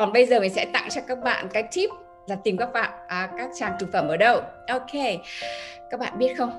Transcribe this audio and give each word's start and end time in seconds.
Còn 0.00 0.12
bây 0.12 0.26
giờ 0.26 0.40
mình 0.40 0.54
sẽ 0.54 0.64
tặng 0.64 0.88
cho 0.90 1.00
các 1.08 1.18
bạn 1.24 1.48
cái 1.52 1.64
tip 1.72 1.90
là 2.26 2.36
tìm 2.44 2.56
các 2.56 2.72
bạn 2.72 2.90
à, 3.08 3.28
các 3.38 3.50
trang 3.58 3.76
thực 3.80 3.92
phẩm 3.92 4.08
ở 4.08 4.16
đâu. 4.16 4.40
Ok 4.68 4.92
các 5.90 6.00
bạn 6.00 6.18
biết 6.18 6.34
không? 6.38 6.50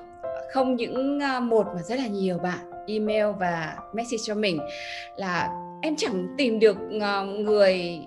Không 0.52 0.76
những 0.76 1.20
à, 1.20 1.40
một 1.40 1.66
mà 1.74 1.82
rất 1.82 1.98
là 1.98 2.06
nhiều 2.06 2.38
bạn 2.38 2.58
email 2.86 3.26
và 3.40 3.76
message 3.94 4.22
cho 4.24 4.34
mình 4.34 4.58
là 5.16 5.48
em 5.82 5.96
chẳng 5.96 6.26
tìm 6.38 6.58
được 6.58 6.76
à, 7.00 7.22
người 7.22 8.00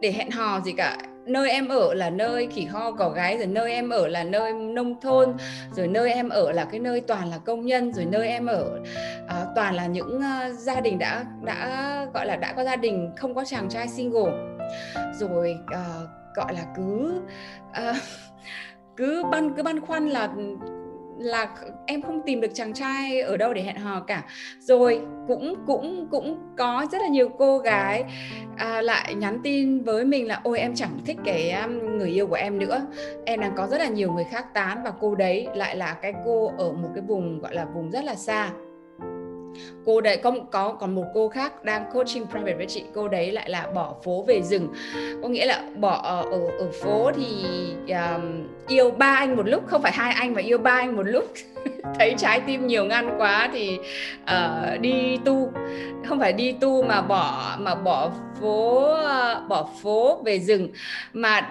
để 0.00 0.12
hẹn 0.12 0.30
hò 0.30 0.60
gì 0.60 0.72
cả. 0.72 0.96
Nơi 1.26 1.50
em 1.50 1.68
ở 1.68 1.94
là 1.94 2.10
nơi 2.10 2.48
khỉ 2.54 2.64
ho 2.64 2.92
cỏ 2.92 3.08
gái 3.08 3.38
rồi 3.38 3.46
nơi 3.46 3.72
em 3.72 3.90
ở 3.90 4.08
là 4.08 4.24
nơi 4.24 4.52
nông 4.52 5.00
thôn 5.00 5.36
rồi 5.76 5.86
nơi 5.86 6.12
em 6.12 6.28
ở 6.28 6.52
là 6.52 6.64
cái 6.64 6.80
nơi 6.80 7.00
toàn 7.00 7.30
là 7.30 7.38
công 7.38 7.66
nhân 7.66 7.92
rồi 7.92 8.04
nơi 8.04 8.28
em 8.28 8.46
ở 8.46 8.80
uh, 9.24 9.48
toàn 9.54 9.74
là 9.74 9.86
những 9.86 10.16
uh, 10.16 10.58
gia 10.58 10.80
đình 10.80 10.98
đã 10.98 11.24
đã 11.42 12.06
gọi 12.14 12.26
là 12.26 12.36
đã 12.36 12.52
có 12.52 12.64
gia 12.64 12.76
đình 12.76 13.10
không 13.16 13.34
có 13.34 13.44
chàng 13.44 13.68
trai 13.68 13.88
single 13.88 14.57
rồi 15.12 15.58
uh, 15.62 16.08
gọi 16.34 16.54
là 16.54 16.64
cứ 16.76 17.20
uh, 17.70 17.96
cứ 18.96 19.22
băn 19.30 19.54
cứ 19.56 19.62
băn 19.62 19.80
khoăn 19.80 20.08
là 20.08 20.28
là 21.18 21.48
em 21.86 22.02
không 22.02 22.20
tìm 22.26 22.40
được 22.40 22.50
chàng 22.54 22.72
trai 22.72 23.20
ở 23.20 23.36
đâu 23.36 23.54
để 23.54 23.62
hẹn 23.62 23.76
hò 23.76 24.00
cả. 24.00 24.22
Rồi 24.58 25.00
cũng 25.28 25.54
cũng 25.66 26.08
cũng 26.10 26.38
có 26.56 26.86
rất 26.92 27.02
là 27.02 27.08
nhiều 27.08 27.28
cô 27.28 27.58
gái 27.58 28.04
à, 28.56 28.82
lại 28.82 29.14
nhắn 29.14 29.38
tin 29.42 29.82
với 29.84 30.04
mình 30.04 30.26
là 30.28 30.40
ôi 30.44 30.58
em 30.58 30.74
chẳng 30.74 30.98
thích 31.06 31.16
cái 31.24 31.52
um, 31.52 31.98
người 31.98 32.08
yêu 32.08 32.26
của 32.26 32.34
em 32.34 32.58
nữa. 32.58 32.80
Em 33.24 33.40
đang 33.40 33.52
có 33.56 33.66
rất 33.66 33.78
là 33.78 33.88
nhiều 33.88 34.12
người 34.12 34.24
khác 34.24 34.54
tán 34.54 34.82
và 34.84 34.92
cô 35.00 35.14
đấy 35.14 35.48
lại 35.54 35.76
là 35.76 35.94
cái 35.94 36.14
cô 36.24 36.52
ở 36.58 36.72
một 36.72 36.88
cái 36.94 37.04
vùng 37.06 37.40
gọi 37.40 37.54
là 37.54 37.64
vùng 37.64 37.90
rất 37.90 38.04
là 38.04 38.14
xa 38.14 38.50
cô 39.86 40.00
đấy 40.00 40.16
có 40.16 40.32
có 40.50 40.76
còn 40.80 40.94
một 40.94 41.04
cô 41.14 41.28
khác 41.28 41.64
đang 41.64 41.84
coaching 41.92 42.26
private 42.26 42.56
với 42.56 42.66
chị. 42.66 42.82
Cô 42.94 43.08
đấy 43.08 43.32
lại 43.32 43.50
là 43.50 43.66
bỏ 43.74 43.94
phố 44.04 44.24
về 44.28 44.42
rừng. 44.42 44.68
Có 45.22 45.28
nghĩa 45.28 45.46
là 45.46 45.62
bỏ 45.76 46.00
ở 46.02 46.22
ở, 46.22 46.40
ở 46.58 46.70
phố 46.82 47.10
thì 47.16 47.44
um, 47.88 48.46
yêu 48.68 48.90
ba 48.90 49.14
anh 49.14 49.36
một 49.36 49.48
lúc 49.48 49.66
không 49.66 49.82
phải 49.82 49.92
hai 49.92 50.12
anh 50.12 50.34
mà 50.34 50.40
yêu 50.40 50.58
ba 50.58 50.70
anh 50.70 50.96
một 50.96 51.06
lúc. 51.06 51.32
Thấy 51.98 52.14
trái 52.18 52.40
tim 52.40 52.66
nhiều 52.66 52.84
ngăn 52.84 53.20
quá 53.20 53.50
thì 53.52 53.78
uh, 54.22 54.80
đi 54.80 55.18
tu. 55.24 55.52
Không 56.06 56.18
phải 56.18 56.32
đi 56.32 56.52
tu 56.52 56.82
mà 56.82 57.02
bỏ 57.02 57.56
mà 57.58 57.74
bỏ 57.74 58.10
phố 58.40 58.92
uh, 58.92 59.48
bỏ 59.48 59.68
phố 59.82 60.22
về 60.24 60.38
rừng. 60.38 60.68
Mà 61.12 61.50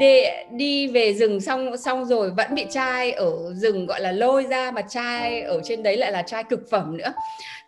để 0.00 0.46
đi 0.50 0.86
về 0.86 1.14
rừng 1.14 1.40
xong 1.40 1.76
xong 1.76 2.04
rồi 2.04 2.30
vẫn 2.30 2.54
bị 2.54 2.66
trai 2.70 3.12
ở 3.12 3.54
rừng 3.54 3.86
gọi 3.86 4.00
là 4.00 4.12
lôi 4.12 4.44
ra 4.44 4.70
mà 4.70 4.82
trai 4.82 5.42
ở 5.42 5.60
trên 5.64 5.82
đấy 5.82 5.96
lại 5.96 6.12
là 6.12 6.22
trai 6.22 6.44
cực 6.44 6.60
phẩm 6.70 6.96
nữa. 6.96 7.12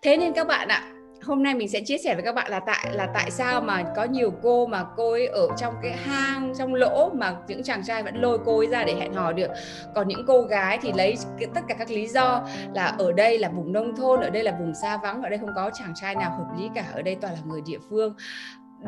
Thế 0.03 0.17
nên 0.17 0.33
các 0.33 0.47
bạn 0.47 0.69
ạ 0.69 0.83
hôm 1.23 1.43
nay 1.43 1.55
mình 1.55 1.69
sẽ 1.69 1.81
chia 1.81 1.99
sẻ 1.99 2.15
với 2.15 2.23
các 2.23 2.35
bạn 2.35 2.51
là 2.51 2.61
tại 2.61 2.87
là 2.93 3.09
tại 3.15 3.31
sao 3.31 3.61
mà 3.61 3.85
có 3.97 4.05
nhiều 4.05 4.33
cô 4.43 4.67
mà 4.67 4.85
cô 4.97 5.11
ấy 5.11 5.27
ở 5.27 5.49
trong 5.57 5.75
cái 5.83 5.93
hang 5.93 6.53
trong 6.59 6.75
lỗ 6.75 7.11
mà 7.15 7.37
những 7.49 7.63
chàng 7.63 7.83
trai 7.87 8.03
vẫn 8.03 8.21
lôi 8.21 8.39
cô 8.45 8.59
ấy 8.59 8.67
ra 8.67 8.85
để 8.85 8.95
hẹn 8.95 9.13
hò 9.13 9.33
được. 9.33 9.51
Còn 9.95 10.09
những 10.09 10.25
cô 10.27 10.43
gái 10.43 10.79
thì 10.83 10.93
lấy 10.97 11.17
tất 11.55 11.61
cả 11.69 11.75
các 11.79 11.91
lý 11.91 12.07
do 12.07 12.49
là 12.75 12.87
ở 12.99 13.13
đây 13.13 13.39
là 13.39 13.49
vùng 13.49 13.73
nông 13.73 13.97
thôn 13.97 14.21
ở 14.21 14.31
đây 14.31 14.43
là 14.43 14.57
vùng 14.61 14.75
xa 14.75 14.97
vắng 15.03 15.23
ở 15.23 15.29
đây 15.29 15.39
không 15.39 15.55
có 15.57 15.71
chàng 15.75 15.93
trai 15.95 16.15
nào 16.15 16.31
hợp 16.31 16.59
lý 16.59 16.69
cả 16.75 16.85
ở 16.95 17.03
đây 17.03 17.17
toàn 17.21 17.35
là 17.35 17.41
người 17.47 17.61
địa 17.67 17.79
phương. 17.91 18.15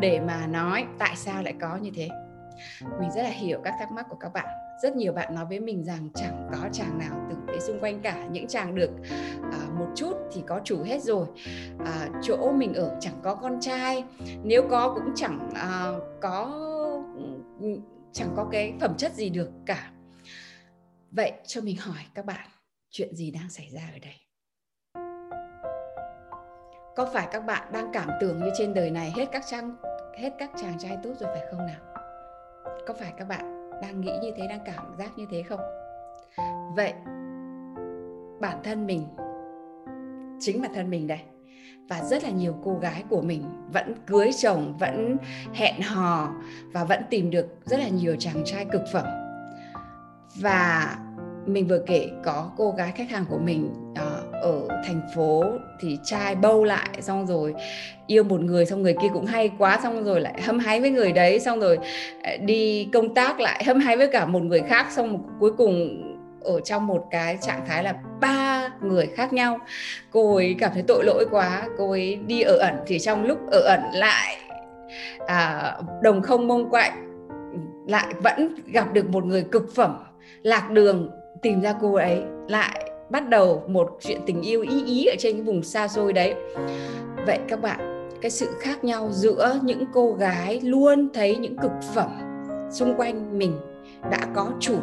Để 0.00 0.20
mà 0.20 0.46
nói 0.46 0.84
tại 0.98 1.12
sao 1.16 1.42
lại 1.42 1.54
có 1.60 1.76
như 1.76 1.90
thế 1.96 2.08
mình 3.00 3.10
rất 3.10 3.22
là 3.22 3.30
hiểu 3.30 3.60
các 3.64 3.74
thắc 3.78 3.92
mắc 3.92 4.06
của 4.08 4.16
các 4.16 4.28
bạn. 4.28 4.46
Rất 4.82 4.96
nhiều 4.96 5.12
bạn 5.12 5.34
nói 5.34 5.44
với 5.44 5.60
mình 5.60 5.84
rằng 5.84 6.08
chẳng 6.14 6.48
có 6.52 6.68
chàng 6.72 6.98
nào 6.98 7.26
từng 7.30 7.40
thấy 7.46 7.60
xung 7.60 7.80
quanh 7.80 8.00
cả. 8.00 8.26
Những 8.30 8.46
chàng 8.46 8.74
được 8.74 8.90
à, 9.52 9.60
một 9.78 9.88
chút 9.94 10.12
thì 10.32 10.42
có 10.46 10.60
chủ 10.64 10.82
hết 10.82 11.02
rồi. 11.02 11.26
À, 11.86 12.08
chỗ 12.22 12.52
mình 12.52 12.74
ở 12.74 12.96
chẳng 13.00 13.20
có 13.22 13.34
con 13.34 13.60
trai. 13.60 14.04
Nếu 14.42 14.62
có 14.70 14.94
cũng 14.94 15.12
chẳng 15.14 15.50
à, 15.54 15.92
có 16.20 16.64
chẳng 18.12 18.28
có 18.36 18.48
cái 18.52 18.74
phẩm 18.80 18.94
chất 18.96 19.14
gì 19.14 19.30
được 19.30 19.50
cả. 19.66 19.90
Vậy 21.10 21.32
cho 21.46 21.60
mình 21.60 21.76
hỏi 21.76 22.04
các 22.14 22.24
bạn 22.24 22.48
chuyện 22.90 23.14
gì 23.16 23.30
đang 23.30 23.50
xảy 23.50 23.68
ra 23.70 23.82
ở 23.92 23.98
đây? 24.02 24.14
Có 26.96 27.10
phải 27.12 27.28
các 27.32 27.40
bạn 27.40 27.72
đang 27.72 27.90
cảm 27.92 28.10
tưởng 28.20 28.40
như 28.40 28.50
trên 28.58 28.74
đời 28.74 28.90
này 28.90 29.12
hết 29.16 29.26
các 29.32 29.42
trang 29.46 29.76
hết 30.18 30.30
các 30.38 30.50
chàng 30.56 30.78
trai 30.78 30.98
tốt 31.02 31.12
rồi 31.20 31.30
phải 31.34 31.46
không 31.50 31.66
nào? 31.66 31.97
Có 32.88 32.94
phải 32.94 33.12
các 33.18 33.28
bạn 33.28 33.70
đang 33.82 34.00
nghĩ 34.00 34.12
như 34.22 34.32
thế 34.36 34.46
đang 34.48 34.60
cảm 34.64 34.94
giác 34.98 35.10
như 35.16 35.26
thế 35.30 35.42
không? 35.42 35.60
Vậy 36.76 36.92
bản 38.40 38.60
thân 38.64 38.86
mình 38.86 39.02
chính 40.40 40.62
bản 40.62 40.70
thân 40.74 40.90
mình 40.90 41.06
đây 41.06 41.20
và 41.88 42.02
rất 42.02 42.24
là 42.24 42.30
nhiều 42.30 42.54
cô 42.64 42.74
gái 42.74 43.04
của 43.08 43.22
mình 43.22 43.42
vẫn 43.72 43.94
cưới 44.06 44.30
chồng 44.38 44.76
vẫn 44.78 45.16
hẹn 45.54 45.82
hò 45.82 46.28
và 46.72 46.84
vẫn 46.84 47.02
tìm 47.10 47.30
được 47.30 47.46
rất 47.64 47.80
là 47.80 47.88
nhiều 47.88 48.16
chàng 48.18 48.42
trai 48.44 48.64
cực 48.64 48.82
phẩm. 48.92 49.06
Và 50.40 50.96
mình 51.46 51.68
vừa 51.68 51.82
kể 51.86 52.10
có 52.24 52.50
cô 52.56 52.70
gái 52.70 52.92
khách 52.92 53.10
hàng 53.10 53.24
của 53.28 53.38
mình 53.38 53.92
uh, 53.92 54.17
ở 54.42 54.68
thành 54.86 55.00
phố 55.14 55.44
thì 55.80 55.98
trai 56.04 56.34
bâu 56.34 56.64
lại 56.64 56.88
xong 57.00 57.26
rồi 57.26 57.54
yêu 58.06 58.24
một 58.24 58.40
người 58.40 58.66
xong 58.66 58.82
người 58.82 58.94
kia 59.02 59.08
cũng 59.12 59.26
hay 59.26 59.50
quá 59.58 59.80
xong 59.82 60.04
rồi 60.04 60.20
lại 60.20 60.42
hâm 60.42 60.58
hái 60.58 60.80
với 60.80 60.90
người 60.90 61.12
đấy 61.12 61.40
xong 61.40 61.60
rồi 61.60 61.78
à, 62.22 62.36
đi 62.40 62.88
công 62.92 63.14
tác 63.14 63.40
lại 63.40 63.64
hâm 63.66 63.80
hái 63.80 63.96
với 63.96 64.08
cả 64.12 64.26
một 64.26 64.42
người 64.42 64.60
khác 64.60 64.86
xong 64.92 65.22
cuối 65.40 65.52
cùng 65.52 66.02
ở 66.44 66.60
trong 66.60 66.86
một 66.86 67.06
cái 67.10 67.38
trạng 67.40 67.66
thái 67.66 67.84
là 67.84 67.94
ba 68.20 68.70
người 68.82 69.06
khác 69.06 69.32
nhau. 69.32 69.58
Cô 70.12 70.34
ấy 70.36 70.56
cảm 70.58 70.70
thấy 70.74 70.82
tội 70.88 71.04
lỗi 71.04 71.26
quá 71.30 71.68
cô 71.78 71.90
ấy 71.90 72.18
đi 72.26 72.40
ở 72.40 72.56
ẩn 72.56 72.74
thì 72.86 72.98
trong 72.98 73.24
lúc 73.24 73.38
ở 73.50 73.60
ẩn 73.60 73.80
lại 73.92 74.36
à, 75.26 75.72
đồng 76.02 76.22
không 76.22 76.48
mông 76.48 76.70
quạnh 76.70 76.92
lại 77.88 78.14
vẫn 78.22 78.54
gặp 78.66 78.92
được 78.92 79.10
một 79.10 79.24
người 79.24 79.42
cực 79.42 79.74
phẩm 79.74 80.04
lạc 80.42 80.70
đường 80.70 81.10
tìm 81.42 81.60
ra 81.60 81.74
cô 81.80 81.94
ấy 81.94 82.22
lại 82.48 82.87
bắt 83.10 83.28
đầu 83.28 83.62
một 83.68 83.98
chuyện 84.00 84.20
tình 84.26 84.42
yêu 84.42 84.62
ý 84.62 84.84
ý 84.86 85.06
ở 85.06 85.14
trên 85.18 85.34
cái 85.34 85.42
vùng 85.42 85.62
xa 85.62 85.88
xôi 85.88 86.12
đấy. 86.12 86.34
Vậy 87.26 87.38
các 87.48 87.62
bạn, 87.62 88.08
cái 88.20 88.30
sự 88.30 88.48
khác 88.60 88.84
nhau 88.84 89.08
giữa 89.12 89.58
những 89.62 89.84
cô 89.92 90.12
gái 90.12 90.60
luôn 90.60 91.08
thấy 91.14 91.36
những 91.36 91.56
cực 91.58 91.72
phẩm 91.94 92.10
xung 92.70 92.94
quanh 92.96 93.38
mình 93.38 93.58
đã 94.10 94.26
có 94.34 94.50
chủ 94.60 94.78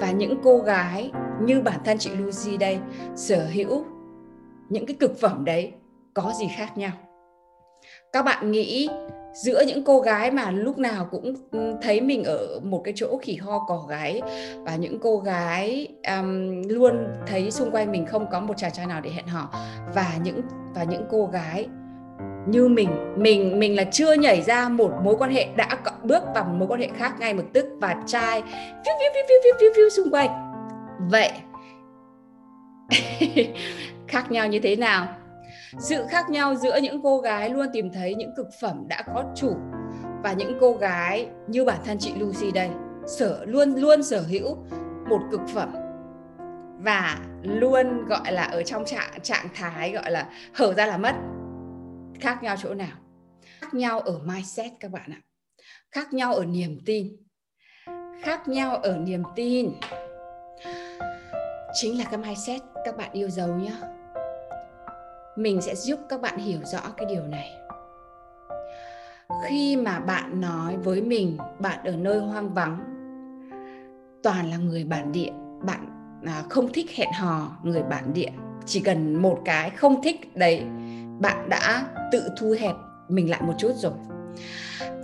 và 0.00 0.10
những 0.10 0.34
cô 0.44 0.58
gái 0.58 1.10
như 1.42 1.60
bản 1.60 1.80
thân 1.84 1.98
chị 1.98 2.10
Lucy 2.10 2.56
đây 2.56 2.78
sở 3.16 3.46
hữu 3.52 3.84
những 4.68 4.86
cái 4.86 4.96
cực 5.00 5.20
phẩm 5.20 5.44
đấy 5.44 5.72
có 6.14 6.32
gì 6.40 6.46
khác 6.56 6.78
nhau? 6.78 6.92
Các 8.12 8.24
bạn 8.24 8.50
nghĩ 8.50 8.88
giữa 9.36 9.62
những 9.66 9.84
cô 9.84 10.00
gái 10.00 10.30
mà 10.30 10.50
lúc 10.50 10.78
nào 10.78 11.08
cũng 11.10 11.34
ừ, 11.50 11.76
thấy 11.82 12.00
mình 12.00 12.24
ở 12.24 12.60
một 12.62 12.82
cái 12.84 12.94
chỗ 12.96 13.18
khỉ 13.22 13.36
ho 13.36 13.64
cỏ 13.68 13.86
gái 13.88 14.22
và 14.64 14.76
những 14.76 14.98
cô 15.00 15.18
gái 15.18 15.88
um, 16.18 16.62
luôn 16.68 17.06
thấy 17.26 17.50
xung 17.50 17.70
quanh 17.70 17.92
mình 17.92 18.06
không 18.06 18.26
có 18.30 18.40
một 18.40 18.54
chàng 18.56 18.72
trai 18.72 18.86
nào 18.86 19.00
để 19.00 19.10
hẹn 19.10 19.26
hò 19.26 19.50
và 19.94 20.12
những 20.22 20.40
và 20.74 20.84
những 20.84 21.04
cô 21.10 21.26
gái 21.26 21.68
như 22.46 22.68
mình 22.68 22.88
mình 23.16 23.58
mình 23.58 23.76
là 23.76 23.84
chưa 23.84 24.12
nhảy 24.12 24.42
ra 24.42 24.68
một 24.68 24.92
mối 25.04 25.16
quan 25.18 25.30
hệ 25.30 25.48
đã 25.56 25.68
bước 26.02 26.22
vào 26.34 26.44
một 26.44 26.54
mối 26.58 26.68
quan 26.68 26.80
hệ 26.80 26.88
khác 26.96 27.14
ngay 27.20 27.34
lập 27.34 27.44
tức 27.52 27.66
và 27.80 27.96
trai 28.06 28.42
phiu 28.42 28.94
phiu 29.00 29.10
phiu 29.14 29.22
phiu 29.28 29.38
phiu 29.44 29.52
phiu, 29.60 29.70
phiu 29.76 29.90
xung 29.90 30.10
quanh. 30.10 30.30
Vậy 31.10 31.30
khác 34.08 34.30
nhau 34.30 34.48
như 34.48 34.60
thế 34.60 34.76
nào? 34.76 35.06
Sự 35.78 36.06
khác 36.08 36.30
nhau 36.30 36.54
giữa 36.54 36.78
những 36.82 37.02
cô 37.02 37.18
gái 37.18 37.50
luôn 37.50 37.66
tìm 37.72 37.92
thấy 37.92 38.14
những 38.14 38.34
cực 38.36 38.48
phẩm 38.60 38.88
đã 38.88 39.02
có 39.06 39.24
chủ 39.36 39.56
và 40.22 40.32
những 40.32 40.58
cô 40.60 40.72
gái 40.72 41.28
như 41.46 41.64
bản 41.64 41.78
thân 41.84 41.98
chị 41.98 42.12
Lucy 42.16 42.50
đây, 42.50 42.70
sở, 43.06 43.44
luôn 43.44 43.74
luôn 43.74 44.02
sở 44.02 44.20
hữu 44.20 44.56
một 45.08 45.20
cực 45.30 45.40
phẩm 45.54 45.74
và 46.78 47.18
luôn, 47.42 48.06
gọi 48.06 48.32
là, 48.32 48.42
ở 48.42 48.62
trong 48.62 48.84
trạng 48.84 49.20
trạng 49.22 49.48
thái, 49.54 49.92
gọi 49.92 50.10
là, 50.10 50.30
hở 50.54 50.74
ra 50.74 50.86
là 50.86 50.96
mất. 50.96 51.14
Khác 52.20 52.42
nhau 52.42 52.56
chỗ 52.62 52.74
nào? 52.74 52.96
Khác 53.60 53.74
nhau 53.74 54.00
ở 54.00 54.18
mindset 54.24 54.72
các 54.80 54.90
bạn 54.90 55.10
ạ. 55.12 55.20
Khác 55.90 56.14
nhau 56.14 56.34
ở 56.34 56.44
niềm 56.44 56.78
tin. 56.86 57.16
Khác 58.22 58.48
nhau 58.48 58.76
ở 58.76 58.96
niềm 58.96 59.22
tin 59.36 59.72
chính 61.72 61.98
là 61.98 62.04
cái 62.04 62.18
mindset 62.18 62.60
các 62.84 62.96
bạn 62.96 63.12
yêu 63.12 63.28
dấu 63.28 63.48
nhá 63.48 63.95
mình 65.36 65.60
sẽ 65.60 65.74
giúp 65.74 66.00
các 66.08 66.20
bạn 66.20 66.38
hiểu 66.38 66.58
rõ 66.64 66.80
cái 66.96 67.06
điều 67.10 67.22
này. 67.22 67.50
Khi 69.48 69.76
mà 69.76 70.00
bạn 70.00 70.40
nói 70.40 70.76
với 70.76 71.02
mình 71.02 71.38
bạn 71.58 71.78
ở 71.84 71.96
nơi 71.96 72.20
hoang 72.20 72.54
vắng 72.54 72.78
toàn 74.22 74.50
là 74.50 74.56
người 74.56 74.84
bản 74.84 75.12
địa 75.12 75.30
bạn 75.62 75.86
à, 76.26 76.42
không 76.50 76.72
thích 76.72 76.90
hẹn 76.96 77.08
hò 77.12 77.56
người 77.62 77.82
bản 77.82 78.12
địa. 78.12 78.30
Chỉ 78.66 78.80
cần 78.80 79.14
một 79.22 79.38
cái 79.44 79.70
không 79.70 80.02
thích 80.02 80.36
đấy 80.36 80.62
bạn 81.20 81.48
đã 81.48 81.86
tự 82.12 82.28
thu 82.36 82.54
hẹp 82.60 82.74
mình 83.08 83.30
lại 83.30 83.42
một 83.42 83.52
chút 83.58 83.72
rồi. 83.74 83.92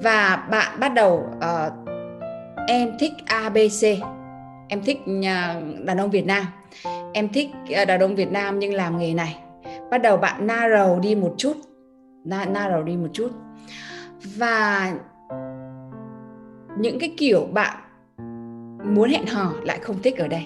Và 0.03 0.47
bạn 0.51 0.81
bắt 0.81 0.89
đầu 0.89 1.25
uh, 1.37 1.73
em 2.69 2.99
thích 2.99 3.13
abc 3.27 3.87
em 4.69 4.83
thích 4.85 4.99
uh, 5.01 5.85
đàn 5.85 5.99
ông 5.99 6.11
việt 6.11 6.27
nam. 6.27 6.47
Em 7.13 7.29
thích 7.29 7.51
uh, 7.83 7.89
đàn 7.89 8.01
ông 8.01 8.15
việt 8.15 8.33
nam 8.33 8.59
nhưng 8.59 8.75
làm 8.75 8.99
nghề 8.99 9.15
này 9.15 9.42
bắt 9.93 9.99
đầu 9.99 10.17
bạn 10.17 10.47
narrow 10.47 11.01
đi 11.01 11.15
một 11.15 11.35
chút. 11.37 11.57
Narrow 12.25 12.85
đi 12.85 12.97
một 12.97 13.09
chút. 13.13 13.29
Và 14.37 14.93
những 16.79 16.99
cái 16.99 17.15
kiểu 17.17 17.47
bạn 17.53 17.77
muốn 18.85 19.11
hẹn 19.11 19.27
hò 19.27 19.53
lại 19.63 19.79
không 19.83 20.03
thích 20.03 20.19
ở 20.19 20.29
đây. 20.29 20.43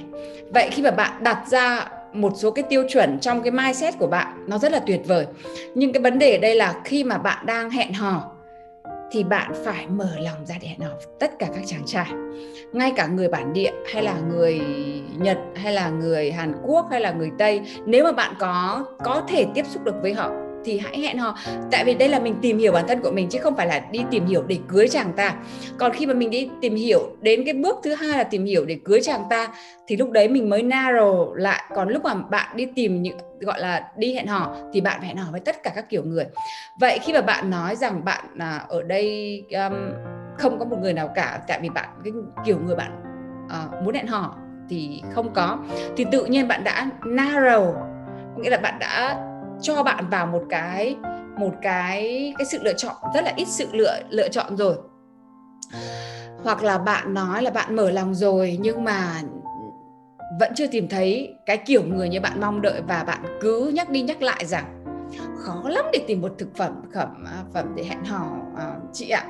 Vậy 0.55 0.69
khi 0.73 0.83
mà 0.83 0.91
bạn 0.91 1.25
đặt 1.25 1.49
ra 1.49 1.89
một 2.13 2.33
số 2.37 2.51
cái 2.51 2.65
tiêu 2.69 2.85
chuẩn 2.89 3.19
trong 3.21 3.43
cái 3.43 3.51
mindset 3.51 3.99
của 3.99 4.07
bạn, 4.07 4.45
nó 4.47 4.59
rất 4.59 4.73
là 4.73 4.81
tuyệt 4.87 5.01
vời. 5.07 5.27
Nhưng 5.75 5.93
cái 5.93 6.03
vấn 6.03 6.19
đề 6.19 6.33
ở 6.33 6.39
đây 6.39 6.55
là 6.55 6.81
khi 6.85 7.05
mà 7.05 7.19
bạn 7.19 7.47
đang 7.47 7.71
hẹn 7.71 7.93
hò 7.93 8.36
thì 9.11 9.25
bạn 9.25 9.53
phải 9.65 9.87
mở 9.87 10.11
lòng 10.19 10.47
ra 10.47 10.55
để 10.61 10.69
hẹn 10.69 10.81
hò 10.81 10.95
tất 11.21 11.39
cả 11.39 11.47
các 11.55 11.63
chàng 11.67 11.83
trai. 11.87 12.11
Ngay 12.73 12.93
cả 12.97 13.07
người 13.07 13.29
bản 13.29 13.53
địa 13.53 13.71
hay 13.93 14.03
là 14.03 14.21
người 14.29 14.61
nhật, 15.19 15.39
hay 15.55 15.73
là 15.73 15.91
người 15.91 16.33
hàn 16.33 16.55
quốc, 16.63 16.87
hay 16.91 17.01
là 17.01 17.13
người 17.13 17.31
tây, 17.39 17.61
nếu 17.87 18.05
mà 18.05 18.13
bạn 18.13 18.35
có 18.39 18.85
có 19.05 19.23
thể 19.29 19.47
tiếp 19.55 19.67
xúc 19.67 19.85
được 19.85 19.95
với 20.03 20.15
họ 20.15 20.31
thì 20.67 20.79
hãy 20.79 21.01
hẹn 21.01 21.19
hò. 21.19 21.37
Tại 21.71 21.85
vì 21.85 21.95
đây 21.95 22.09
là 22.09 22.19
mình 22.19 22.35
tìm 22.43 22.59
hiểu 22.59 22.73
bản 22.73 22.85
thân 22.89 23.01
của 23.01 23.11
mình 23.11 23.29
chứ 23.29 23.39
không 23.43 23.57
phải 23.57 23.67
là 23.67 23.81
đi 23.91 24.01
tìm 24.11 24.27
hiểu 24.27 24.43
để 24.47 24.59
cưới 24.69 24.89
chàng 24.89 25.13
ta. 25.17 25.35
Còn 25.79 25.93
khi 25.93 26.07
mà 26.07 26.15
mình 26.15 26.31
đi 26.31 26.49
tìm 26.61 26.75
hiểu 26.75 27.17
đến 27.21 27.45
cái 27.45 27.55
bước 27.55 27.77
thứ 27.83 27.95
hai 27.95 28.19
là 28.19 28.25
tìm 28.25 28.45
hiểu 28.45 28.65
để 28.65 28.79
cưới 28.85 29.01
chàng 29.03 29.23
ta 29.31 29.49
thì 29.87 29.97
lúc 29.97 30.11
đấy 30.11 30.29
mình 30.29 30.51
mới 30.51 30.63
narrow 30.63 31.35
lại. 31.35 31.65
Còn 31.75 31.89
lúc 31.89 32.05
mà 32.05 32.15
bạn 32.15 32.57
đi 32.57 32.67
tìm 32.75 33.03
những 33.03 33.19
gọi 33.41 33.61
là 33.61 33.89
đi 33.97 34.15
hẹn 34.15 34.27
hò 34.27 34.57
thì 34.73 34.81
bạn 34.81 34.99
phải 34.99 35.09
hẹn 35.09 35.17
hò 35.17 35.31
với 35.31 35.41
tất 35.41 35.63
cả 35.63 35.73
các 35.75 35.91
kiểu 35.91 36.03
người. 36.05 36.27
Vậy 36.81 36.99
khi 37.03 37.13
mà 37.13 37.21
bạn 37.21 37.51
nói 37.51 37.77
rằng 37.77 38.05
bạn 38.05 38.25
à, 38.39 38.65
ở 38.69 38.83
đây 38.83 39.43
um, 39.51 39.75
không 40.39 40.59
có 40.59 40.65
một 40.65 40.77
người 40.83 40.93
nào 40.93 41.11
cả 41.15 41.41
tại 41.49 41.61
vì 41.63 41.69
bạn 41.69 41.89
cái 42.05 42.13
kiểu 42.45 42.59
người 42.67 42.77
bạn 42.77 43.03
uh, 43.47 43.85
muốn 43.85 43.95
hẹn 43.95 44.07
hò 44.07 44.37
thì 44.71 45.03
không 45.13 45.35
có 45.35 45.59
thì 45.97 46.07
tự 46.13 46.25
nhiên 46.25 46.49
bạn 46.49 46.65
đã 46.65 46.91
narrow 47.01 47.75
nghĩa 48.37 48.51
là 48.51 48.57
bạn 48.57 48.79
đã 48.79 49.23
cho 49.63 49.83
bạn 49.83 50.11
vào 50.11 50.27
một 50.27 50.43
cái 50.51 50.97
một 51.39 51.53
cái 51.63 52.35
cái 52.39 52.47
sự 52.47 52.59
lựa 52.63 52.73
chọn 52.73 52.97
rất 53.15 53.25
là 53.25 53.33
ít 53.37 53.49
sự 53.49 53.67
lựa 53.73 54.01
lựa 54.11 54.29
chọn 54.29 54.57
rồi. 54.57 54.77
Hoặc 56.43 56.63
là 56.63 56.79
bạn 56.79 57.15
nói 57.15 57.43
là 57.43 57.51
bạn 57.51 57.77
mở 57.77 57.91
lòng 57.91 58.15
rồi 58.15 58.59
nhưng 58.61 58.85
mà 58.85 59.23
vẫn 60.41 60.53
chưa 60.55 60.67
tìm 60.67 60.89
thấy 60.89 61.35
cái 61.47 61.57
kiểu 61.57 61.83
người 61.83 62.09
như 62.09 62.21
bạn 62.21 62.41
mong 62.41 62.63
đợi 62.63 62.83
và 62.89 63.05
bạn 63.05 63.23
cứ 63.41 63.73
nhắc 63.75 63.91
đi 63.91 64.03
nhắc 64.03 64.23
lại 64.23 64.45
rằng 64.45 64.83
khó 65.39 65.69
lắm 65.69 65.85
để 65.93 66.05
tìm 66.07 66.21
một 66.21 66.33
thực 66.39 66.57
phẩm 66.57 66.83
phẩm 66.95 67.25
à, 67.27 67.45
phẩm 67.55 67.73
để 67.77 67.85
hẹn 67.85 68.05
hò 68.05 68.37
à, 68.57 68.77
chị 68.93 69.09
ạ. 69.09 69.25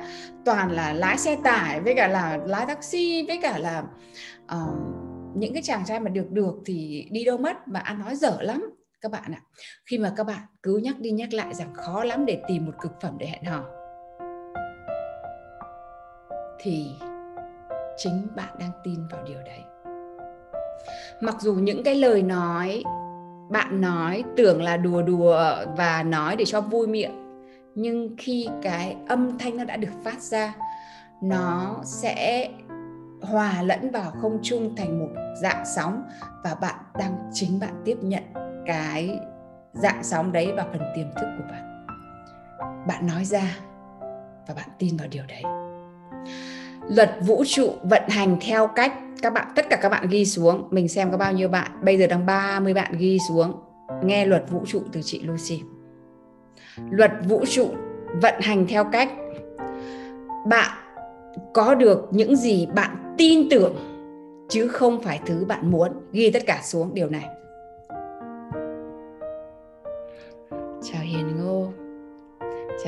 Toàn 0.45 0.71
là 0.71 0.93
lái 0.93 1.17
xe 1.17 1.37
tải 1.43 1.81
với 1.81 1.95
cả 1.95 2.07
là 2.07 2.39
lái 2.45 2.65
taxi 2.65 3.25
với 3.27 3.39
cả 3.41 3.57
là 3.57 3.83
uh, 4.55 4.73
những 5.35 5.53
cái 5.53 5.61
chàng 5.61 5.85
trai 5.85 5.99
mà 5.99 6.09
được 6.09 6.31
được 6.31 6.53
thì 6.65 7.07
đi 7.11 7.25
đâu 7.25 7.37
mất 7.37 7.67
mà 7.67 7.79
ăn 7.79 7.99
nói 7.99 8.15
dở 8.15 8.37
lắm 8.41 8.69
các 9.09 9.21
bạn 9.21 9.31
ạ. 9.33 9.41
Khi 9.85 9.97
mà 9.97 10.13
các 10.17 10.27
bạn 10.27 10.39
cứ 10.63 10.77
nhắc 10.83 10.99
đi 10.99 11.11
nhắc 11.11 11.33
lại 11.33 11.53
rằng 11.53 11.73
khó 11.73 12.03
lắm 12.03 12.25
để 12.25 12.41
tìm 12.47 12.65
một 12.65 12.71
cực 12.81 13.01
phẩm 13.01 13.17
để 13.17 13.27
hẹn 13.27 13.43
hò, 13.43 13.63
thì 16.59 16.85
chính 17.97 18.27
bạn 18.35 18.55
đang 18.59 18.71
tin 18.83 19.07
vào 19.11 19.23
điều 19.23 19.39
đấy. 19.45 19.61
Mặc 21.21 21.35
dù 21.39 21.53
những 21.53 21.83
cái 21.83 21.95
lời 21.95 22.21
nói, 22.21 22.83
bạn 23.49 23.81
nói 23.81 24.23
tưởng 24.37 24.61
là 24.61 24.77
đùa 24.77 25.01
đùa 25.01 25.55
và 25.77 26.03
nói 26.03 26.35
để 26.35 26.45
cho 26.45 26.61
vui 26.61 26.87
miệng, 26.87 27.43
nhưng 27.75 28.15
khi 28.17 28.47
cái 28.61 28.95
âm 29.07 29.37
thanh 29.37 29.57
nó 29.57 29.63
đã 29.63 29.77
được 29.77 29.93
phát 30.03 30.21
ra, 30.21 30.55
nó 31.23 31.75
sẽ 31.83 32.49
hòa 33.21 33.61
lẫn 33.61 33.91
vào 33.91 34.11
không 34.21 34.39
trung 34.43 34.75
thành 34.75 34.99
một 34.99 35.21
dạng 35.41 35.63
sóng 35.75 36.03
và 36.43 36.55
bạn 36.55 36.75
đang 36.99 37.29
chính 37.33 37.59
bạn 37.59 37.81
tiếp 37.85 37.97
nhận 38.01 38.23
cái 38.67 39.19
dạng 39.73 40.03
sóng 40.03 40.31
đấy 40.31 40.53
vào 40.55 40.67
phần 40.71 40.81
tiềm 40.95 41.07
thức 41.15 41.27
của 41.37 41.43
bạn. 41.49 41.87
Bạn 42.87 43.07
nói 43.07 43.25
ra 43.25 43.57
và 44.47 44.53
bạn 44.53 44.69
tin 44.79 44.97
vào 44.97 45.07
điều 45.11 45.23
đấy. 45.27 45.43
Luật 46.89 47.11
vũ 47.21 47.43
trụ 47.47 47.73
vận 47.83 48.03
hành 48.09 48.37
theo 48.41 48.67
cách 48.67 48.93
các 49.21 49.33
bạn, 49.33 49.47
tất 49.55 49.65
cả 49.69 49.79
các 49.81 49.89
bạn 49.89 50.07
ghi 50.09 50.25
xuống. 50.25 50.67
Mình 50.71 50.87
xem 50.87 51.11
có 51.11 51.17
bao 51.17 51.33
nhiêu 51.33 51.49
bạn. 51.49 51.71
Bây 51.81 51.97
giờ 51.97 52.07
đang 52.07 52.25
30 52.25 52.73
bạn 52.73 52.93
ghi 52.97 53.19
xuống. 53.27 53.59
Nghe 54.03 54.25
luật 54.25 54.43
vũ 54.49 54.61
trụ 54.65 54.81
từ 54.91 55.01
chị 55.03 55.21
Lucy. 55.21 55.61
Luật 56.89 57.11
vũ 57.27 57.45
trụ 57.45 57.69
vận 58.21 58.33
hành 58.41 58.67
theo 58.67 58.83
cách 58.83 59.09
bạn 60.47 60.77
có 61.53 61.75
được 61.75 62.07
những 62.11 62.35
gì 62.35 62.65
bạn 62.65 63.15
tin 63.17 63.49
tưởng, 63.49 63.75
chứ 64.49 64.67
không 64.67 65.01
phải 65.01 65.19
thứ 65.25 65.45
bạn 65.45 65.71
muốn. 65.71 65.91
Ghi 66.11 66.31
tất 66.31 66.43
cả 66.45 66.59
xuống 66.63 66.93
điều 66.93 67.09
này. 67.09 67.25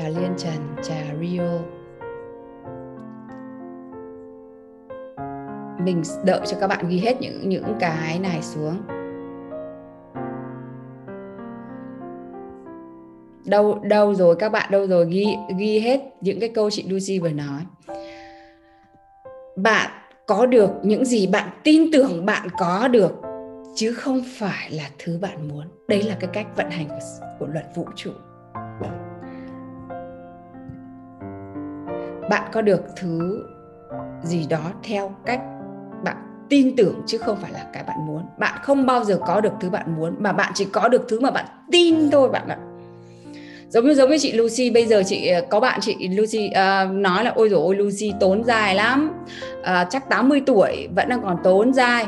Chào 0.02 0.10
Liên 0.10 0.34
Trần, 0.38 0.76
chào 0.82 1.16
Rio. 1.20 1.58
Mình 5.84 6.02
đợi 6.24 6.40
cho 6.46 6.56
các 6.60 6.66
bạn 6.66 6.88
ghi 6.88 6.98
hết 6.98 7.20
những 7.20 7.48
những 7.48 7.74
cái 7.80 8.18
này 8.18 8.42
xuống. 8.42 8.76
Đâu 13.44 13.80
đâu 13.82 14.14
rồi 14.14 14.36
các 14.36 14.48
bạn 14.48 14.70
đâu 14.70 14.86
rồi 14.86 15.06
ghi 15.10 15.26
ghi 15.58 15.78
hết 15.78 16.00
những 16.20 16.40
cái 16.40 16.48
câu 16.48 16.70
chị 16.70 16.84
Lucy 16.88 17.18
vừa 17.18 17.30
nói. 17.30 17.62
Bạn 19.56 19.90
có 20.26 20.46
được 20.46 20.70
những 20.82 21.04
gì 21.04 21.26
bạn 21.26 21.48
tin 21.64 21.92
tưởng 21.92 22.26
bạn 22.26 22.48
có 22.58 22.88
được 22.88 23.12
chứ 23.74 23.92
không 23.92 24.22
phải 24.38 24.70
là 24.70 24.90
thứ 24.98 25.18
bạn 25.22 25.48
muốn 25.48 25.64
đấy 25.88 26.02
là 26.02 26.16
cái 26.20 26.30
cách 26.32 26.46
vận 26.56 26.70
hành 26.70 26.88
của, 26.88 27.26
của 27.38 27.46
luật 27.46 27.66
vũ 27.74 27.84
trụ 27.96 28.10
bạn 32.30 32.42
có 32.52 32.62
được 32.62 32.80
thứ 32.96 33.44
gì 34.22 34.46
đó 34.48 34.70
theo 34.82 35.14
cách 35.26 35.40
bạn 36.04 36.16
tin 36.48 36.76
tưởng 36.76 37.02
chứ 37.06 37.18
không 37.18 37.36
phải 37.42 37.52
là 37.52 37.66
cái 37.72 37.84
bạn 37.86 38.06
muốn. 38.06 38.22
Bạn 38.38 38.58
không 38.62 38.86
bao 38.86 39.04
giờ 39.04 39.18
có 39.26 39.40
được 39.40 39.52
thứ 39.60 39.70
bạn 39.70 39.96
muốn 39.96 40.14
mà 40.18 40.32
bạn 40.32 40.52
chỉ 40.54 40.66
có 40.72 40.88
được 40.88 41.06
thứ 41.08 41.20
mà 41.20 41.30
bạn 41.30 41.44
tin 41.72 42.10
thôi 42.10 42.28
bạn 42.28 42.48
ạ. 42.48 42.58
Giống 43.68 43.86
như 43.86 43.94
giống 43.94 44.10
như 44.10 44.18
chị 44.18 44.32
Lucy 44.32 44.70
bây 44.70 44.86
giờ 44.86 45.02
chị 45.06 45.26
ờ, 45.26 45.40
có 45.50 45.60
bạn 45.60 45.80
chị 45.82 46.08
Lucy 46.08 46.46
uh, 46.46 46.92
nói 46.92 47.24
là 47.24 47.32
ôi 47.34 47.48
rồi 47.48 47.60
ôi 47.60 47.74
Lucy 47.74 48.12
tốn 48.20 48.44
dài 48.44 48.74
lắm. 48.74 49.12
Uh, 49.60 49.66
chắc 49.90 50.08
80 50.08 50.42
tuổi 50.46 50.88
vẫn 50.96 51.08
đang 51.08 51.22
còn 51.22 51.36
tốn 51.44 51.74
dài. 51.74 52.06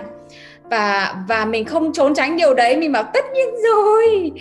Và 0.70 1.14
và 1.28 1.44
mình 1.44 1.64
không 1.64 1.92
trốn 1.92 2.14
tránh 2.14 2.36
điều 2.36 2.54
đấy 2.54 2.76
mình 2.76 2.92
bảo 2.92 3.04
tất 3.14 3.24
nhiên 3.34 3.48
rồi. 3.64 4.32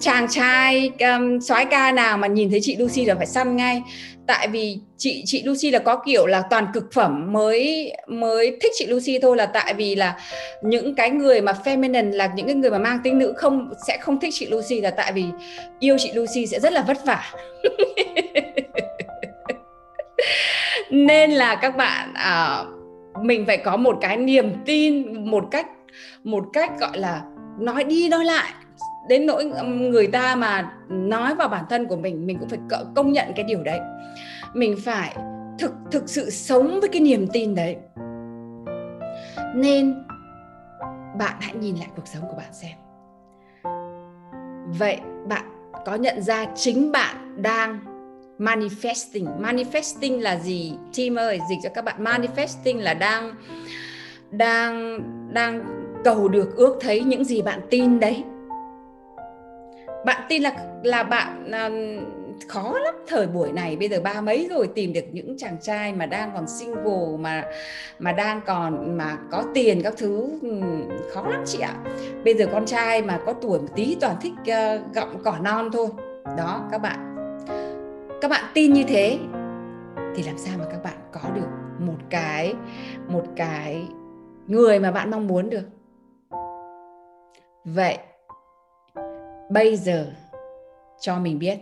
Chàng 0.00 0.26
trai 0.30 0.90
um, 1.00 1.40
soái 1.40 1.64
ca 1.64 1.92
nào 1.92 2.18
mà 2.18 2.26
nhìn 2.26 2.50
thấy 2.50 2.60
chị 2.62 2.76
Lucy 2.76 3.04
là 3.04 3.14
phải 3.14 3.26
săn 3.26 3.56
ngay 3.56 3.82
tại 4.26 4.48
vì 4.48 4.78
chị 4.96 5.22
chị 5.26 5.42
Lucy 5.42 5.70
là 5.70 5.78
có 5.78 6.02
kiểu 6.06 6.26
là 6.26 6.42
toàn 6.50 6.66
cực 6.74 6.92
phẩm 6.92 7.32
mới 7.32 7.92
mới 8.08 8.58
thích 8.62 8.72
chị 8.74 8.86
Lucy 8.86 9.18
thôi 9.18 9.36
là 9.36 9.46
tại 9.46 9.74
vì 9.74 9.94
là 9.94 10.16
những 10.62 10.94
cái 10.94 11.10
người 11.10 11.40
mà 11.40 11.52
feminine 11.64 12.12
là 12.12 12.32
những 12.36 12.46
cái 12.46 12.54
người 12.54 12.70
mà 12.70 12.78
mang 12.78 12.98
tính 13.04 13.18
nữ 13.18 13.32
không 13.36 13.72
sẽ 13.86 13.98
không 13.98 14.20
thích 14.20 14.34
chị 14.34 14.46
Lucy 14.46 14.80
là 14.80 14.90
tại 14.90 15.12
vì 15.12 15.24
yêu 15.78 15.96
chị 15.98 16.12
Lucy 16.14 16.46
sẽ 16.46 16.60
rất 16.60 16.72
là 16.72 16.82
vất 16.82 17.04
vả. 17.06 17.30
Nên 20.90 21.30
là 21.30 21.54
các 21.54 21.76
bạn 21.76 22.14
à, 22.14 22.64
mình 23.22 23.46
phải 23.46 23.56
có 23.56 23.76
một 23.76 23.98
cái 24.00 24.16
niềm 24.16 24.52
tin 24.64 25.24
một 25.30 25.44
cách 25.50 25.66
một 26.24 26.44
cách 26.52 26.70
gọi 26.80 26.98
là 26.98 27.22
nói 27.58 27.84
đi 27.84 28.08
nói 28.08 28.24
lại. 28.24 28.52
Đến 29.08 29.26
nỗi 29.26 29.44
người 29.64 30.06
ta 30.06 30.34
mà 30.34 30.72
nói 30.88 31.34
vào 31.34 31.48
bản 31.48 31.64
thân 31.70 31.86
của 31.86 31.96
mình 31.96 32.26
mình 32.26 32.38
cũng 32.38 32.48
phải 32.48 32.58
công 32.96 33.12
nhận 33.12 33.32
cái 33.36 33.44
điều 33.44 33.62
đấy 33.62 33.78
mình 34.54 34.76
phải 34.84 35.16
thực 35.58 35.72
thực 35.90 36.08
sự 36.08 36.30
sống 36.30 36.80
với 36.80 36.88
cái 36.88 37.00
niềm 37.00 37.26
tin 37.32 37.54
đấy. 37.54 37.76
Nên 39.54 40.04
bạn 41.18 41.36
hãy 41.40 41.54
nhìn 41.54 41.76
lại 41.76 41.88
cuộc 41.96 42.06
sống 42.06 42.22
của 42.30 42.36
bạn 42.36 42.52
xem. 42.52 42.72
Vậy 44.78 45.00
bạn 45.28 45.44
có 45.86 45.94
nhận 45.94 46.22
ra 46.22 46.46
chính 46.54 46.92
bạn 46.92 47.42
đang 47.42 47.78
manifesting? 48.38 49.40
Manifesting 49.42 50.20
là 50.20 50.36
gì? 50.38 50.76
Team 50.96 51.18
ơi, 51.18 51.40
dịch 51.48 51.58
cho 51.62 51.68
các 51.74 51.84
bạn. 51.84 52.04
Manifesting 52.04 52.80
là 52.80 52.94
đang 52.94 53.34
đang 54.30 55.00
đang 55.34 55.64
cầu 56.04 56.28
được 56.28 56.56
ước 56.56 56.78
thấy 56.80 57.02
những 57.02 57.24
gì 57.24 57.42
bạn 57.42 57.60
tin 57.70 58.00
đấy. 58.00 58.24
Bạn 60.06 60.22
tin 60.28 60.42
là 60.42 60.52
là 60.82 61.02
bạn 61.02 61.50
à, 61.50 61.70
khó 62.48 62.78
lắm. 62.78 62.94
Thời 63.08 63.26
buổi 63.26 63.52
này 63.52 63.76
bây 63.76 63.88
giờ 63.88 64.00
ba 64.00 64.20
mấy 64.20 64.48
rồi 64.50 64.68
tìm 64.74 64.92
được 64.92 65.04
những 65.12 65.38
chàng 65.38 65.56
trai 65.62 65.92
mà 65.92 66.06
đang 66.06 66.30
còn 66.34 66.48
single 66.48 67.16
mà 67.18 67.44
mà 67.98 68.12
đang 68.12 68.40
còn 68.46 68.96
mà 68.98 69.18
có 69.30 69.44
tiền 69.54 69.82
các 69.82 69.94
thứ 69.96 70.38
ừ, 70.42 70.60
khó 71.12 71.28
lắm 71.28 71.42
chị 71.46 71.60
ạ. 71.60 71.74
Bây 72.24 72.34
giờ 72.34 72.46
con 72.52 72.66
trai 72.66 73.02
mà 73.02 73.20
có 73.26 73.32
tuổi 73.32 73.58
một 73.58 73.68
tí 73.74 73.96
toàn 74.00 74.16
thích 74.20 74.32
uh, 74.40 74.94
gặm 74.94 75.22
cỏ 75.24 75.36
non 75.42 75.70
thôi. 75.72 75.88
Đó 76.38 76.68
các 76.70 76.78
bạn. 76.78 77.14
Các 78.20 78.30
bạn 78.30 78.44
tin 78.54 78.72
như 78.72 78.84
thế 78.88 79.18
thì 80.16 80.22
làm 80.22 80.38
sao 80.38 80.58
mà 80.58 80.64
các 80.70 80.82
bạn 80.82 80.96
có 81.12 81.30
được 81.34 81.48
một 81.78 81.98
cái 82.10 82.54
một 83.08 83.24
cái 83.36 83.88
người 84.46 84.80
mà 84.80 84.90
bạn 84.90 85.10
mong 85.10 85.26
muốn 85.26 85.50
được? 85.50 85.64
Vậy 87.64 87.98
bây 89.50 89.76
giờ 89.76 90.06
cho 91.00 91.18
mình 91.18 91.38
biết 91.38 91.58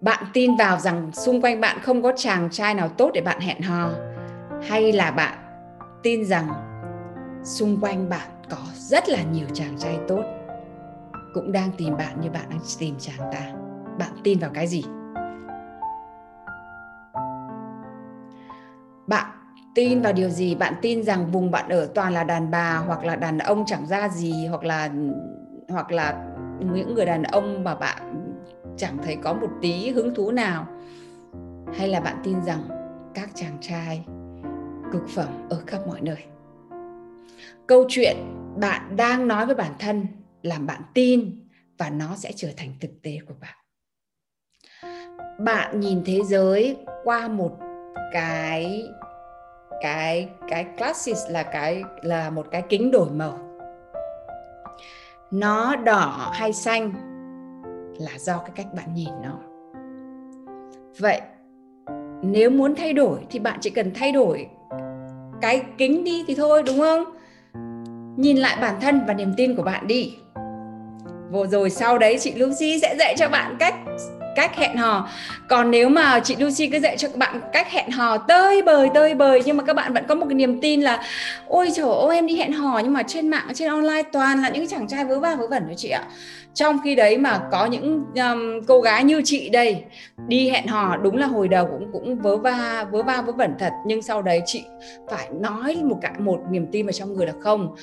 bạn 0.00 0.24
tin 0.32 0.56
vào 0.56 0.78
rằng 0.78 1.10
xung 1.12 1.40
quanh 1.40 1.60
bạn 1.60 1.78
không 1.82 2.02
có 2.02 2.12
chàng 2.16 2.48
trai 2.50 2.74
nào 2.74 2.88
tốt 2.88 3.10
để 3.14 3.20
bạn 3.20 3.40
hẹn 3.40 3.62
hò? 3.62 3.90
Hay 4.68 4.92
là 4.92 5.10
bạn 5.10 5.38
tin 6.02 6.24
rằng 6.24 6.48
xung 7.44 7.80
quanh 7.80 8.08
bạn 8.08 8.28
có 8.50 8.58
rất 8.74 9.08
là 9.08 9.22
nhiều 9.32 9.46
chàng 9.52 9.78
trai 9.78 9.98
tốt 10.08 10.22
cũng 11.34 11.52
đang 11.52 11.70
tìm 11.78 11.96
bạn 11.96 12.20
như 12.20 12.30
bạn 12.30 12.50
đang 12.50 12.60
tìm 12.78 12.94
chàng 12.98 13.30
ta? 13.32 13.52
Bạn 13.98 14.10
tin 14.24 14.38
vào 14.38 14.50
cái 14.54 14.66
gì? 14.66 14.84
Bạn 19.06 19.26
tin 19.74 20.02
vào 20.02 20.12
điều 20.12 20.28
gì? 20.28 20.54
Bạn 20.54 20.74
tin 20.82 21.02
rằng 21.02 21.26
vùng 21.26 21.50
bạn 21.50 21.68
ở 21.68 21.88
toàn 21.94 22.12
là 22.12 22.24
đàn 22.24 22.50
bà 22.50 22.76
hoặc 22.76 23.04
là 23.04 23.16
đàn 23.16 23.38
ông 23.38 23.64
chẳng 23.66 23.86
ra 23.86 24.08
gì 24.08 24.46
hoặc 24.46 24.64
là 24.64 24.90
hoặc 25.68 25.92
là 25.92 26.26
những 26.72 26.94
người 26.94 27.06
đàn 27.06 27.22
ông 27.22 27.64
mà 27.64 27.74
bạn 27.74 28.19
chẳng 28.80 28.98
thấy 29.02 29.16
có 29.22 29.32
một 29.32 29.48
tí 29.62 29.90
hứng 29.90 30.14
thú 30.14 30.30
nào. 30.30 30.66
Hay 31.74 31.88
là 31.88 32.00
bạn 32.00 32.16
tin 32.24 32.44
rằng 32.44 32.62
các 33.14 33.30
chàng 33.34 33.58
trai, 33.60 34.04
cực 34.92 35.08
phẩm 35.08 35.28
ở 35.50 35.62
khắp 35.66 35.80
mọi 35.86 36.00
nơi? 36.00 36.24
Câu 37.66 37.84
chuyện 37.88 38.16
bạn 38.60 38.96
đang 38.96 39.28
nói 39.28 39.46
với 39.46 39.54
bản 39.54 39.72
thân 39.78 40.06
làm 40.42 40.66
bạn 40.66 40.82
tin 40.94 41.48
và 41.78 41.90
nó 41.90 42.16
sẽ 42.16 42.32
trở 42.36 42.48
thành 42.56 42.74
thực 42.80 42.90
tế 43.02 43.18
của 43.28 43.34
bạn. 43.40 43.56
Bạn 45.38 45.80
nhìn 45.80 46.02
thế 46.06 46.20
giới 46.24 46.76
qua 47.04 47.28
một 47.28 47.58
cái 48.12 48.82
cái 49.80 50.28
cái 50.48 50.66
classic 50.78 51.16
là 51.28 51.42
cái, 51.42 51.82
là 52.02 52.30
một 52.30 52.46
cái 52.50 52.62
kính 52.68 52.90
đổi 52.90 53.10
màu. 53.10 53.38
Nó 55.30 55.76
đỏ 55.76 56.30
hay 56.34 56.52
xanh 56.52 57.09
là 58.00 58.18
do 58.18 58.38
cái 58.38 58.50
cách 58.54 58.66
bạn 58.76 58.94
nhìn 58.94 59.08
nó. 59.22 59.38
Vậy, 60.98 61.20
nếu 62.22 62.50
muốn 62.50 62.74
thay 62.74 62.92
đổi 62.92 63.18
thì 63.30 63.38
bạn 63.38 63.58
chỉ 63.60 63.70
cần 63.70 63.90
thay 63.94 64.12
đổi 64.12 64.48
cái 65.40 65.62
kính 65.78 66.04
đi 66.04 66.24
thì 66.26 66.34
thôi, 66.34 66.62
đúng 66.62 66.78
không? 66.78 67.04
Nhìn 68.16 68.36
lại 68.36 68.58
bản 68.60 68.80
thân 68.80 69.00
và 69.06 69.14
niềm 69.14 69.32
tin 69.36 69.56
của 69.56 69.62
bạn 69.62 69.86
đi. 69.86 70.16
Vừa 71.32 71.46
rồi 71.46 71.70
sau 71.70 71.98
đấy 71.98 72.16
chị 72.20 72.34
Lucy 72.34 72.78
sẽ 72.82 72.96
dạy 72.98 73.14
cho 73.18 73.28
bạn 73.28 73.56
cách 73.58 73.74
cách 74.36 74.56
hẹn 74.56 74.76
hò. 74.76 75.08
Còn 75.48 75.70
nếu 75.70 75.88
mà 75.88 76.20
chị 76.20 76.36
Lucy 76.38 76.66
cứ 76.66 76.78
dạy 76.80 76.96
cho 76.96 77.08
các 77.08 77.16
bạn 77.16 77.40
cách 77.52 77.70
hẹn 77.70 77.90
hò 77.90 78.18
tơi 78.18 78.62
bời 78.62 78.88
tơi 78.94 79.14
bời 79.14 79.42
nhưng 79.46 79.56
mà 79.56 79.64
các 79.64 79.76
bạn 79.76 79.92
vẫn 79.92 80.04
có 80.08 80.14
một 80.14 80.26
cái 80.28 80.34
niềm 80.34 80.60
tin 80.60 80.80
là 80.80 81.02
ôi 81.48 81.68
trời 81.74 81.88
ơi 81.88 82.16
em 82.16 82.26
đi 82.26 82.36
hẹn 82.36 82.52
hò 82.52 82.78
nhưng 82.78 82.92
mà 82.92 83.02
trên 83.02 83.28
mạng 83.28 83.48
trên 83.54 83.68
online 83.68 84.02
toàn 84.12 84.42
là 84.42 84.48
những 84.48 84.68
chàng 84.68 84.88
trai 84.88 85.04
vớ 85.04 85.20
va 85.20 85.34
vớ 85.34 85.46
vẩn 85.46 85.68
đó 85.68 85.74
chị 85.76 85.88
ạ. 85.88 86.04
Trong 86.54 86.78
khi 86.84 86.94
đấy 86.94 87.18
mà 87.18 87.40
có 87.52 87.66
những 87.66 88.04
um, 88.14 88.64
cô 88.66 88.80
gái 88.80 89.04
như 89.04 89.22
chị 89.24 89.48
đây 89.48 89.84
đi 90.28 90.50
hẹn 90.50 90.66
hò 90.66 90.96
đúng 90.96 91.16
là 91.16 91.26
hồi 91.26 91.48
đầu 91.48 91.66
cũng 91.66 91.92
cũng 91.92 92.18
vớ 92.18 92.36
va 92.36 92.86
vớ 92.90 93.02
va 93.02 93.22
vớ 93.22 93.32
vẩn 93.32 93.54
thật. 93.58 93.72
Nhưng 93.86 94.02
sau 94.02 94.22
đấy 94.22 94.42
chị 94.46 94.64
phải 95.10 95.28
nói 95.40 95.76
một 95.82 95.98
cả 96.02 96.12
một 96.18 96.40
niềm 96.50 96.66
tin 96.72 96.86
vào 96.86 96.92
trong 96.92 97.14
người 97.14 97.26
là 97.26 97.32
không. 97.40 97.74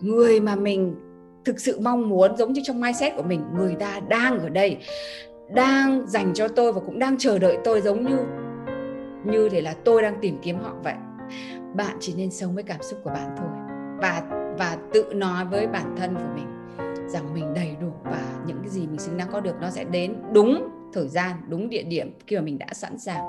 Người 0.00 0.40
mà 0.40 0.56
mình 0.56 0.94
thực 1.44 1.60
sự 1.60 1.80
mong 1.80 2.08
muốn 2.08 2.36
giống 2.36 2.52
như 2.52 2.62
trong 2.64 2.80
mindset 2.80 3.16
của 3.16 3.22
mình 3.22 3.42
người 3.56 3.74
ta 3.74 4.00
đang 4.08 4.38
ở 4.38 4.48
đây 4.48 4.76
đang 5.54 6.06
dành 6.06 6.34
cho 6.34 6.48
tôi 6.48 6.72
và 6.72 6.80
cũng 6.80 6.98
đang 6.98 7.18
chờ 7.18 7.38
đợi 7.38 7.58
tôi 7.64 7.80
giống 7.80 8.04
như 8.06 8.18
như 9.24 9.48
thế 9.48 9.60
là 9.60 9.74
tôi 9.84 10.02
đang 10.02 10.18
tìm 10.20 10.38
kiếm 10.42 10.58
họ 10.58 10.74
vậy. 10.84 10.94
Bạn 11.74 11.96
chỉ 12.00 12.14
nên 12.16 12.30
sống 12.30 12.54
với 12.54 12.62
cảm 12.62 12.82
xúc 12.82 12.98
của 13.04 13.10
bạn 13.10 13.36
thôi 13.38 13.48
và 13.98 14.22
và 14.58 14.76
tự 14.92 15.04
nói 15.14 15.44
với 15.44 15.66
bản 15.66 15.94
thân 15.96 16.14
của 16.14 16.34
mình 16.34 16.46
rằng 17.08 17.34
mình 17.34 17.54
đầy 17.54 17.76
đủ 17.80 17.92
và 18.04 18.22
những 18.46 18.58
cái 18.60 18.68
gì 18.68 18.86
mình 18.86 18.98
xứng 18.98 19.16
đáng 19.16 19.28
có 19.32 19.40
được 19.40 19.54
nó 19.60 19.70
sẽ 19.70 19.84
đến 19.84 20.16
đúng 20.32 20.68
thời 20.92 21.08
gian, 21.08 21.36
đúng 21.48 21.68
địa 21.68 21.82
điểm 21.82 22.18
khi 22.26 22.36
mà 22.36 22.42
mình 22.42 22.58
đã 22.58 22.66
sẵn 22.72 22.98
sàng. 22.98 23.24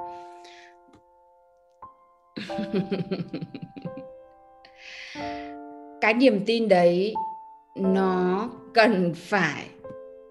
Cái 6.01 6.13
niềm 6.13 6.43
tin 6.45 6.67
đấy 6.67 7.13
nó 7.75 8.49
cần 8.73 9.13
phải 9.15 9.65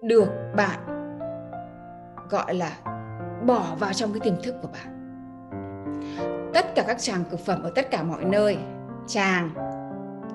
được 0.03 0.29
bạn 0.55 0.79
gọi 2.33 2.55
là 2.55 2.71
bỏ 3.45 3.65
vào 3.79 3.93
trong 3.93 4.13
cái 4.13 4.19
tiềm 4.19 4.43
thức 4.43 4.55
của 4.61 4.67
bạn. 4.73 4.89
Tất 6.53 6.75
cả 6.75 6.83
các 6.87 6.97
chàng 6.99 7.23
cực 7.31 7.39
phẩm 7.39 7.63
ở 7.63 7.71
tất 7.75 7.91
cả 7.91 8.03
mọi 8.03 8.23
nơi 8.23 8.57
chàng 9.07 9.49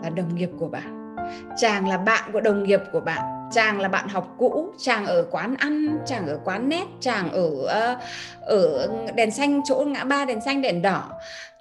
là 0.03 0.11
đồng 0.11 0.35
nghiệp 0.35 0.51
của 0.59 0.69
bạn 0.69 1.17
chàng 1.57 1.89
là 1.89 1.97
bạn 1.97 2.31
của 2.33 2.41
đồng 2.41 2.63
nghiệp 2.63 2.81
của 2.93 3.01
bạn 3.01 3.51
chàng 3.53 3.81
là 3.81 3.89
bạn 3.89 4.09
học 4.09 4.35
cũ 4.39 4.73
chàng 4.79 5.07
ở 5.07 5.27
quán 5.31 5.55
ăn 5.59 5.99
chàng 6.07 6.27
ở 6.27 6.39
quán 6.45 6.69
nét 6.69 6.85
chàng 7.01 7.31
ở 7.33 7.51
ờ, 7.67 7.97
ở 8.41 8.89
đèn 9.15 9.31
xanh 9.31 9.61
chỗ 9.65 9.85
ngã 9.87 10.05
ba, 10.05 10.25
đèn 10.25 10.41
xanh, 10.41 10.63
đèn 10.63 10.83
đỏ 10.83 11.05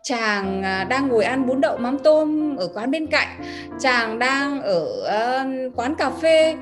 chàng 0.02 0.64
à, 0.64 0.84
đang 0.84 1.08
ngồi 1.08 1.24
ăn 1.24 1.46
bún 1.46 1.62
đậu 1.62 1.78
mắm 1.78 1.98
tôm 2.00 2.56
ở 2.56 2.68
quán 2.74 2.92
bên 2.92 3.08
cạnh 3.08 3.28
chàng 3.80 4.20
đang 4.20 4.62
ở 4.62 4.86
ờ, 5.06 5.46
quán 5.76 5.96
cà 5.96 6.10
phê 6.10 6.56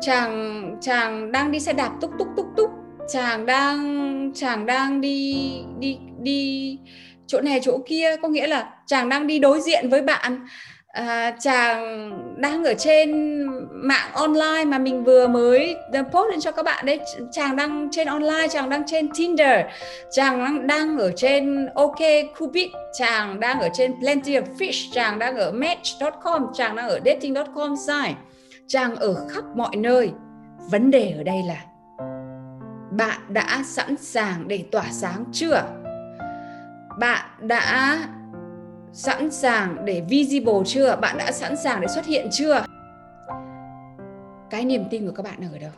chàng 0.00 0.76
chàng 0.80 1.32
đang 1.32 1.52
đi 1.52 1.60
xe 1.60 1.72
đạp, 1.72 1.92
túc 2.00 2.10
túc 2.18 2.28
túc 2.36 2.46
túc 2.56 2.70
chàng 3.08 3.46
đang 3.46 4.32
chàng 4.34 4.66
đang 4.66 5.00
đi 5.00 5.52
đi 5.78 5.98
đi 6.22 6.78
chỗ 7.26 7.40
này 7.40 7.60
chỗ 7.62 7.78
kia 7.86 8.16
có 8.22 8.28
nghĩa 8.28 8.46
là 8.46 8.70
chàng 8.86 9.08
đang 9.08 9.26
đi 9.26 9.38
đối 9.38 9.60
diện 9.60 9.88
với 9.88 10.02
bạn. 10.02 10.46
À, 10.88 11.36
chàng 11.40 12.10
đang 12.36 12.64
ở 12.64 12.74
trên 12.74 13.40
mạng 13.72 14.10
online 14.12 14.64
mà 14.64 14.78
mình 14.78 15.04
vừa 15.04 15.28
mới 15.28 15.76
post 16.12 16.30
lên 16.30 16.40
cho 16.40 16.50
các 16.50 16.62
bạn 16.62 16.86
đấy. 16.86 17.00
Chàng 17.32 17.56
đang 17.56 17.88
trên 17.92 18.06
online 18.06 18.48
chàng 18.50 18.70
đang 18.70 18.82
trên 18.86 19.08
Tinder 19.14 19.60
chàng 20.10 20.38
đang, 20.38 20.66
đang 20.66 20.98
ở 20.98 21.12
trên 21.16 21.66
OK 21.74 21.98
Cupid 22.38 22.66
chàng 22.98 23.40
đang 23.40 23.60
ở 23.60 23.68
trên 23.74 24.00
Plenty 24.00 24.32
of 24.32 24.44
Fish 24.58 24.92
chàng 24.92 25.18
đang 25.18 25.36
ở 25.36 25.52
Match.com 25.52 26.46
chàng 26.54 26.76
đang 26.76 26.88
ở 26.88 27.00
Dating.com 27.04 27.74
site 27.86 28.14
chàng 28.66 28.96
ở 28.96 29.14
khắp 29.30 29.44
mọi 29.56 29.76
nơi. 29.76 30.10
Vấn 30.70 30.90
đề 30.90 31.14
ở 31.18 31.22
đây 31.22 31.42
là 31.48 31.56
bạn 32.96 33.20
đã 33.28 33.62
sẵn 33.66 33.96
sàng 33.96 34.48
để 34.48 34.64
tỏa 34.72 34.84
sáng 34.90 35.24
chưa? 35.32 35.62
Bạn 36.98 37.26
đã 37.40 37.98
sẵn 38.92 39.30
sàng 39.30 39.84
để 39.84 40.02
visible 40.08 40.62
chưa? 40.66 40.96
Bạn 40.96 41.18
đã 41.18 41.32
sẵn 41.32 41.56
sàng 41.56 41.80
để 41.80 41.86
xuất 41.88 42.06
hiện 42.06 42.28
chưa? 42.32 42.64
Cái 44.50 44.64
niềm 44.64 44.84
tin 44.90 45.06
của 45.06 45.12
các 45.12 45.22
bạn 45.22 45.52
ở 45.52 45.58
đâu? 45.58 45.70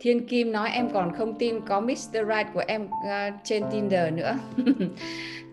Thiên 0.00 0.26
Kim 0.26 0.52
nói 0.52 0.70
em 0.70 0.90
còn 0.90 1.12
không 1.14 1.34
tin 1.38 1.60
có 1.60 1.80
Mr. 1.80 2.12
Right 2.12 2.46
của 2.54 2.62
em 2.66 2.84
uh, 2.84 3.34
trên 3.44 3.64
Tinder 3.72 4.12
nữa. 4.12 4.34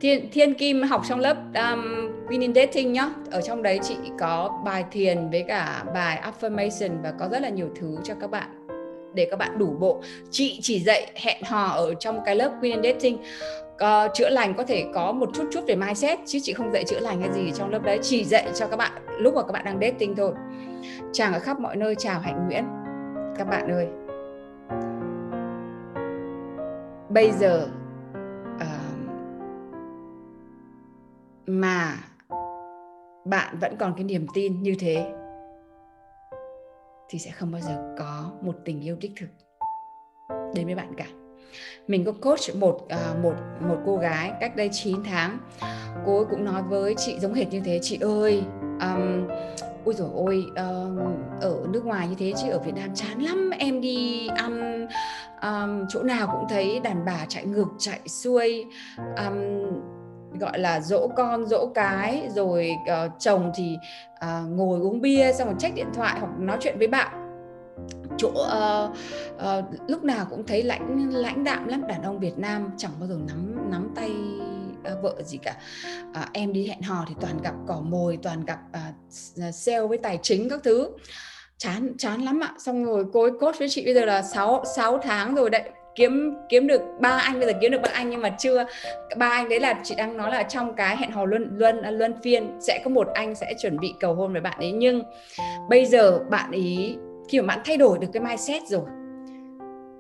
Thiên, 0.02 0.30
Thiên 0.32 0.54
Kim 0.54 0.82
học 0.82 1.02
trong 1.10 1.20
lớp 1.20 1.38
um, 1.56 2.12
Winning 2.28 2.54
Dating 2.54 2.94
nhá. 2.94 3.10
Ở 3.32 3.42
trong 3.42 3.64
đấy 3.64 3.80
chị 3.84 3.96
có 4.20 4.62
bài 4.66 4.86
thiền 4.92 5.30
với 5.30 5.44
cả 5.48 5.84
bài 5.94 6.24
affirmation 6.24 7.02
và 7.04 7.14
có 7.20 7.28
rất 7.32 7.42
là 7.42 7.50
nhiều 7.50 7.70
thứ 7.76 7.98
cho 8.04 8.14
các 8.22 8.32
bạn 8.32 8.50
để 9.14 9.28
các 9.32 9.40
bạn 9.40 9.58
đủ 9.58 9.76
bộ 9.80 10.02
chị 10.32 10.60
chỉ 10.62 10.80
dạy 10.80 11.12
hẹn 11.16 11.44
hò 11.44 11.68
ở 11.68 11.94
trong 11.94 12.20
cái 12.26 12.36
lớp 12.36 12.52
Queen 12.62 12.84
Dating 12.84 13.18
có, 13.78 14.10
chữa 14.14 14.30
lành 14.30 14.54
có 14.54 14.64
thể 14.64 14.86
có 14.94 15.12
một 15.12 15.30
chút 15.34 15.44
chút 15.52 15.62
về 15.68 15.76
mindset 15.76 16.20
chứ 16.26 16.40
chị 16.44 16.54
không 16.54 16.74
dạy 16.74 16.84
chữa 16.84 17.00
lành 17.00 17.22
hay 17.22 17.30
gì 17.34 17.52
trong 17.56 17.70
lớp 17.70 17.84
đấy 17.84 18.00
chỉ 18.02 18.24
dạy 18.24 18.48
cho 18.56 18.68
các 18.68 18.78
bạn 18.78 18.92
lúc 19.20 19.34
mà 19.36 19.42
các 19.42 19.52
bạn 19.52 19.66
đang 19.66 19.80
dating 19.82 20.16
thôi 20.16 20.32
chàng 21.14 21.34
ở 21.34 21.40
khắp 21.40 21.60
mọi 21.60 21.76
nơi 21.76 21.96
chào 21.96 22.20
hạnh 22.20 22.48
nguyễn 22.48 22.64
các 23.38 23.48
bạn 23.48 23.72
ơi 23.72 24.05
bây 27.16 27.32
giờ 27.32 27.68
uh, 28.56 29.00
mà 31.48 31.98
bạn 33.26 33.58
vẫn 33.60 33.76
còn 33.80 33.94
cái 33.96 34.04
niềm 34.04 34.26
tin 34.34 34.64
như 34.64 34.76
thế 34.80 35.14
thì 37.10 37.20
sẽ 37.20 37.32
không 37.32 37.52
bao 37.52 37.62
giờ 37.62 37.96
có 38.00 38.32
một 38.42 38.56
tình 38.66 38.82
yêu 38.82 38.96
đích 39.00 39.12
thực 39.20 39.28
đến 40.56 40.66
với 40.66 40.76
bạn 40.76 40.94
cả. 40.98 41.06
Mình 41.88 42.06
có 42.06 42.12
coach 42.12 42.56
một 42.56 42.76
uh, 42.76 43.24
một 43.24 43.34
một 43.62 43.78
cô 43.86 43.98
gái 43.98 44.32
cách 44.40 44.56
đây 44.56 44.70
9 44.72 45.04
tháng. 45.04 45.38
Cô 46.06 46.18
ấy 46.18 46.26
cũng 46.30 46.46
nói 46.46 46.64
với 46.64 46.96
chị 46.98 47.20
giống 47.20 47.34
hệt 47.34 47.50
như 47.50 47.62
thế 47.66 47.80
chị 47.82 47.98
ơi 48.02 48.44
um, 48.82 49.28
ôi 49.86 49.96
rồi 49.98 50.10
ôi 50.14 50.46
uh, 50.52 51.42
ở 51.42 51.68
nước 51.70 51.86
ngoài 51.86 52.08
như 52.08 52.16
thế 52.20 52.34
chứ 52.44 52.52
ở 52.52 52.60
Việt 52.60 52.76
Nam 52.76 52.90
chán 52.96 53.20
lắm 53.20 53.50
em 53.60 53.82
đi 53.82 54.28
ăn 54.28 54.88
um, 55.42 55.86
chỗ 55.90 56.04
nào 56.04 56.28
cũng 56.32 56.50
thấy 56.50 56.80
đàn 56.80 57.06
bà 57.06 57.26
chạy 57.28 57.46
ngược 57.46 57.68
chạy 57.78 58.00
xuôi 58.08 58.66
um, 58.98 59.66
gọi 60.40 60.60
là 60.60 60.82
dỗ 60.82 61.08
con 61.16 61.46
dỗ 61.46 61.68
cái 61.76 62.28
rồi 62.36 62.72
uh, 62.82 63.12
chồng 63.20 63.52
thì 63.56 63.78
uh, 64.14 64.50
ngồi 64.50 64.80
uống 64.80 65.02
bia 65.02 65.34
xong 65.34 65.48
rồi 65.48 65.56
check 65.60 65.76
điện 65.76 65.88
thoại 65.94 66.20
hoặc 66.20 66.32
nói 66.40 66.58
chuyện 66.62 66.78
với 66.78 66.88
bạn. 66.88 67.22
Chỗ 68.18 68.30
uh, 68.30 68.92
uh, 69.36 69.90
lúc 69.90 70.04
nào 70.04 70.26
cũng 70.30 70.48
thấy 70.48 70.64
lãnh 70.64 71.14
lãnh 71.14 71.44
đạm 71.44 71.68
lắm 71.68 71.88
đàn 71.88 72.04
ông 72.04 72.20
Việt 72.20 72.38
Nam 72.38 72.70
chẳng 72.78 72.92
bao 73.00 73.10
giờ 73.10 73.18
nắm 73.28 73.72
nắm 73.72 73.90
tay 73.96 74.12
uh, 74.94 75.04
vợ 75.04 75.16
gì 75.24 75.38
cả. 75.38 75.56
Uh, 76.10 76.34
em 76.34 76.54
đi 76.54 76.68
hẹn 76.68 76.82
hò 76.82 77.06
thì 77.08 77.16
toàn 77.22 77.42
gặp 77.42 77.54
cỏ 77.68 77.82
mồi 77.84 78.18
toàn 78.24 78.46
gặp 78.46 78.60
uh, 78.70 79.54
sale 79.54 79.88
với 79.88 79.98
tài 79.98 80.20
chính 80.22 80.50
các 80.50 80.60
thứ 80.64 80.90
chán 81.58 81.94
chán 81.98 82.22
lắm 82.22 82.40
ạ. 82.40 82.54
Xong 82.58 82.86
rồi 82.86 83.06
cô 83.14 83.22
ấy 83.22 83.32
coach 83.40 83.60
với 83.60 83.70
chị 83.70 83.86
bây 83.86 83.94
giờ 83.94 84.06
là 84.06 84.22
6 84.22 84.64
6 84.76 84.98
tháng 84.98 85.36
rồi 85.36 85.50
đấy. 85.50 85.64
Kiếm 85.96 86.34
kiếm 86.50 86.68
được 86.68 86.82
ba 87.00 87.10
anh, 87.10 87.40
bây 87.40 87.48
giờ 87.48 87.54
kiếm 87.62 87.72
được 87.72 87.82
ba 87.82 87.90
anh 87.94 88.10
nhưng 88.10 88.22
mà 88.22 88.30
chưa. 88.30 88.66
Ba 89.18 89.30
anh 89.30 89.50
đấy 89.50 89.60
là 89.60 89.80
chị 89.84 89.96
đang 89.98 90.18
nói 90.18 90.32
là 90.32 90.44
trong 90.44 90.76
cái 90.76 90.98
hẹn 90.98 91.12
hò 91.12 91.26
luân 91.26 91.50
luân 91.58 91.82
à, 91.82 91.92
luân 91.92 92.14
phiên 92.24 92.58
sẽ 92.62 92.82
có 92.84 92.90
một 92.90 93.08
anh 93.14 93.36
sẽ 93.36 93.54
chuẩn 93.62 93.80
bị 93.80 93.94
cầu 94.00 94.14
hôn 94.14 94.32
với 94.32 94.42
bạn 94.42 94.58
ấy. 94.58 94.72
Nhưng 94.72 95.04
bây 95.70 95.86
giờ 95.86 96.20
bạn 96.30 96.52
ý, 96.52 96.96
khi 97.30 97.42
mà 97.42 97.48
bạn 97.48 97.60
thay 97.66 97.78
đổi 97.78 97.98
được 98.00 98.08
cái 98.14 98.24
mindset 98.24 98.64
rồi, 98.68 98.82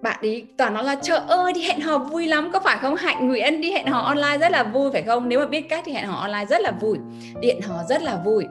bạn 0.01 0.19
ấy 0.21 0.47
toàn 0.57 0.73
nói 0.73 0.83
là, 0.83 0.95
trời 1.01 1.19
ơi, 1.27 1.53
đi 1.53 1.61
hẹn 1.61 1.79
hò 1.81 1.97
vui 1.97 2.27
lắm, 2.27 2.49
có 2.53 2.59
phải 2.59 2.77
không? 2.81 2.95
Hạnh 2.95 3.27
nguyễn 3.27 3.61
đi 3.61 3.71
hẹn 3.71 3.87
hò 3.87 3.99
online 3.99 4.37
rất 4.37 4.51
là 4.51 4.63
vui, 4.63 4.91
phải 4.91 5.03
không? 5.03 5.29
Nếu 5.29 5.39
mà 5.39 5.45
biết 5.45 5.69
cách 5.69 5.83
thì 5.85 5.93
hẹn 5.93 6.05
hò 6.05 6.21
online 6.21 6.45
rất 6.45 6.61
là 6.61 6.71
vui, 6.81 6.97
điện 7.39 7.61
hò 7.61 7.83
rất 7.89 8.01
là 8.01 8.21
vui 8.25 8.45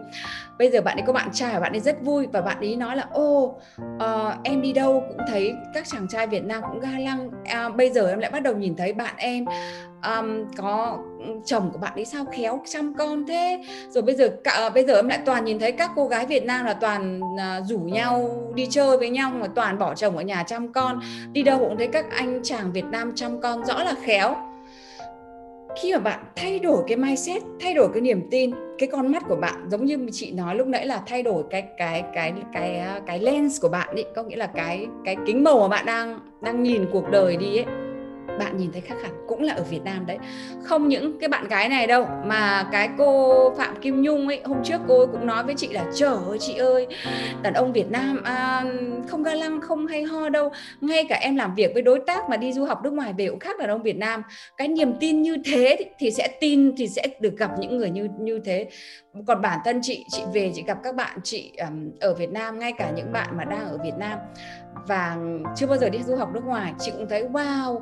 bây 0.58 0.70
giờ 0.70 0.80
bạn 0.80 0.96
ấy 0.96 1.04
có 1.06 1.12
bạn 1.12 1.28
trai 1.32 1.54
và 1.54 1.60
bạn 1.60 1.72
ấy 1.72 1.80
rất 1.80 2.02
vui 2.02 2.26
và 2.32 2.40
bạn 2.40 2.58
ấy 2.60 2.76
nói 2.76 2.96
là 2.96 3.06
ô 3.12 3.58
uh, 3.96 4.34
em 4.44 4.62
đi 4.62 4.72
đâu? 4.72 5.02
Cũng 5.08 5.26
thấy 5.28 5.54
các 5.74 5.84
chàng 5.92 6.08
trai 6.08 6.26
Việt 6.26 6.44
Nam 6.44 6.62
cũng 6.70 6.80
ga 6.80 6.98
lăng. 6.98 7.30
À, 7.44 7.68
bây 7.68 7.90
giờ 7.90 8.08
em 8.08 8.18
lại 8.18 8.30
bắt 8.30 8.42
đầu 8.42 8.54
nhìn 8.54 8.76
thấy 8.76 8.92
bạn 8.92 9.14
em 9.16 9.44
um, 10.04 10.44
có 10.56 10.98
ừ, 11.18 11.24
chồng 11.44 11.70
của 11.72 11.78
bạn 11.78 11.92
ấy 11.94 12.04
sao 12.04 12.24
khéo 12.32 12.60
chăm 12.66 12.94
con 12.94 13.26
thế. 13.26 13.64
Rồi 13.88 14.02
bây 14.02 14.14
giờ 14.14 14.28
cả, 14.44 14.52
ờ, 14.52 14.70
bây 14.70 14.84
giờ 14.84 14.94
em 14.96 15.08
lại 15.08 15.18
toàn 15.24 15.44
nhìn 15.44 15.58
thấy 15.58 15.72
các 15.72 15.90
cô 15.96 16.08
gái 16.08 16.26
Việt 16.26 16.44
Nam 16.44 16.66
là 16.66 16.74
toàn 16.74 17.20
uh, 17.20 17.66
rủ 17.66 17.78
nhau 17.78 18.30
đi 18.54 18.66
chơi 18.70 18.98
với 18.98 19.10
nhau 19.10 19.30
mà 19.34 19.46
toàn 19.54 19.78
bỏ 19.78 19.94
chồng 19.94 20.16
ở 20.16 20.22
nhà 20.22 20.42
chăm 20.42 20.72
con. 20.72 21.00
Đi 21.32 21.42
đâu 21.42 21.58
cũng 21.58 21.78
thấy 21.78 21.88
các 21.88 22.06
anh 22.10 22.40
chàng 22.42 22.72
Việt 22.72 22.84
Nam 22.84 23.12
chăm 23.14 23.40
con 23.40 23.64
rõ 23.64 23.82
là 23.82 23.94
khéo 24.02 24.36
khi 25.76 25.92
mà 25.92 25.98
bạn 25.98 26.24
thay 26.36 26.58
đổi 26.58 26.82
cái 26.86 26.96
mindset, 26.96 27.42
thay 27.60 27.74
đổi 27.74 27.88
cái 27.92 28.00
niềm 28.00 28.28
tin, 28.30 28.50
cái 28.78 28.88
con 28.92 29.12
mắt 29.12 29.22
của 29.28 29.36
bạn 29.36 29.66
giống 29.70 29.84
như 29.84 30.06
chị 30.12 30.32
nói 30.32 30.54
lúc 30.54 30.66
nãy 30.66 30.86
là 30.86 31.02
thay 31.06 31.22
đổi 31.22 31.44
cái 31.50 31.62
cái 31.78 32.04
cái 32.14 32.32
cái 32.52 32.82
cái 33.06 33.18
lens 33.18 33.60
của 33.60 33.68
bạn 33.68 33.88
ấy 33.94 34.04
có 34.14 34.22
nghĩa 34.22 34.36
là 34.36 34.46
cái 34.46 34.86
cái 35.04 35.16
kính 35.26 35.44
màu 35.44 35.60
mà 35.60 35.68
bạn 35.68 35.86
đang 35.86 36.18
đang 36.40 36.62
nhìn 36.62 36.84
cuộc 36.92 37.10
đời 37.10 37.36
đi 37.36 37.56
ấy 37.56 37.83
bạn 38.38 38.56
nhìn 38.56 38.72
thấy 38.72 38.80
khác 38.80 38.94
hẳn 39.02 39.12
cũng 39.28 39.42
là 39.42 39.54
ở 39.54 39.62
Việt 39.62 39.80
Nam 39.84 40.06
đấy. 40.06 40.18
Không 40.62 40.88
những 40.88 41.18
cái 41.18 41.28
bạn 41.28 41.48
gái 41.48 41.68
này 41.68 41.86
đâu 41.86 42.06
mà 42.24 42.68
cái 42.72 42.88
cô 42.98 43.50
Phạm 43.58 43.76
Kim 43.80 44.02
Nhung 44.02 44.28
ấy 44.28 44.40
hôm 44.44 44.58
trước 44.64 44.80
cô 44.88 44.98
ấy 44.98 45.06
cũng 45.12 45.26
nói 45.26 45.44
với 45.44 45.54
chị 45.54 45.68
là 45.68 45.84
trời 45.94 46.16
ơi 46.28 46.38
chị 46.40 46.54
ơi 46.56 46.86
đàn 47.42 47.54
ông 47.54 47.72
Việt 47.72 47.90
Nam 47.90 48.22
à, 48.22 48.64
không 49.08 49.22
ga 49.22 49.34
lăng 49.34 49.60
không 49.60 49.86
hay 49.86 50.02
ho 50.02 50.28
đâu. 50.28 50.52
Ngay 50.80 51.04
cả 51.08 51.18
em 51.20 51.36
làm 51.36 51.54
việc 51.54 51.70
với 51.74 51.82
đối 51.82 52.00
tác 52.06 52.28
mà 52.30 52.36
đi 52.36 52.52
du 52.52 52.64
học 52.64 52.80
nước 52.84 52.92
ngoài 52.92 53.12
về 53.18 53.26
cũng 53.28 53.38
khác 53.38 53.58
đàn 53.58 53.68
ông 53.68 53.82
Việt 53.82 53.96
Nam. 53.96 54.22
Cái 54.56 54.68
niềm 54.68 54.92
tin 55.00 55.22
như 55.22 55.36
thế 55.44 55.76
thì 55.98 56.10
sẽ 56.10 56.28
tin 56.40 56.76
thì 56.76 56.88
sẽ 56.88 57.02
được 57.20 57.36
gặp 57.38 57.50
những 57.58 57.76
người 57.76 57.90
như 57.90 58.08
như 58.20 58.40
thế 58.44 58.68
còn 59.26 59.42
bản 59.42 59.58
thân 59.64 59.78
chị 59.82 60.04
chị 60.08 60.22
về 60.32 60.52
chị 60.54 60.62
gặp 60.62 60.78
các 60.82 60.94
bạn 60.94 61.18
chị 61.22 61.52
um, 61.68 61.90
ở 62.00 62.14
Việt 62.14 62.32
Nam 62.32 62.58
ngay 62.58 62.72
cả 62.72 62.90
những 62.90 63.12
bạn 63.12 63.36
mà 63.36 63.44
đang 63.44 63.66
ở 63.66 63.78
Việt 63.84 63.94
Nam 63.98 64.18
và 64.86 65.16
chưa 65.56 65.66
bao 65.66 65.76
giờ 65.78 65.88
đi 65.88 66.02
du 66.02 66.16
học 66.16 66.28
nước 66.32 66.44
ngoài 66.44 66.72
chị 66.78 66.90
cũng 66.90 67.08
thấy 67.08 67.28
wow 67.28 67.80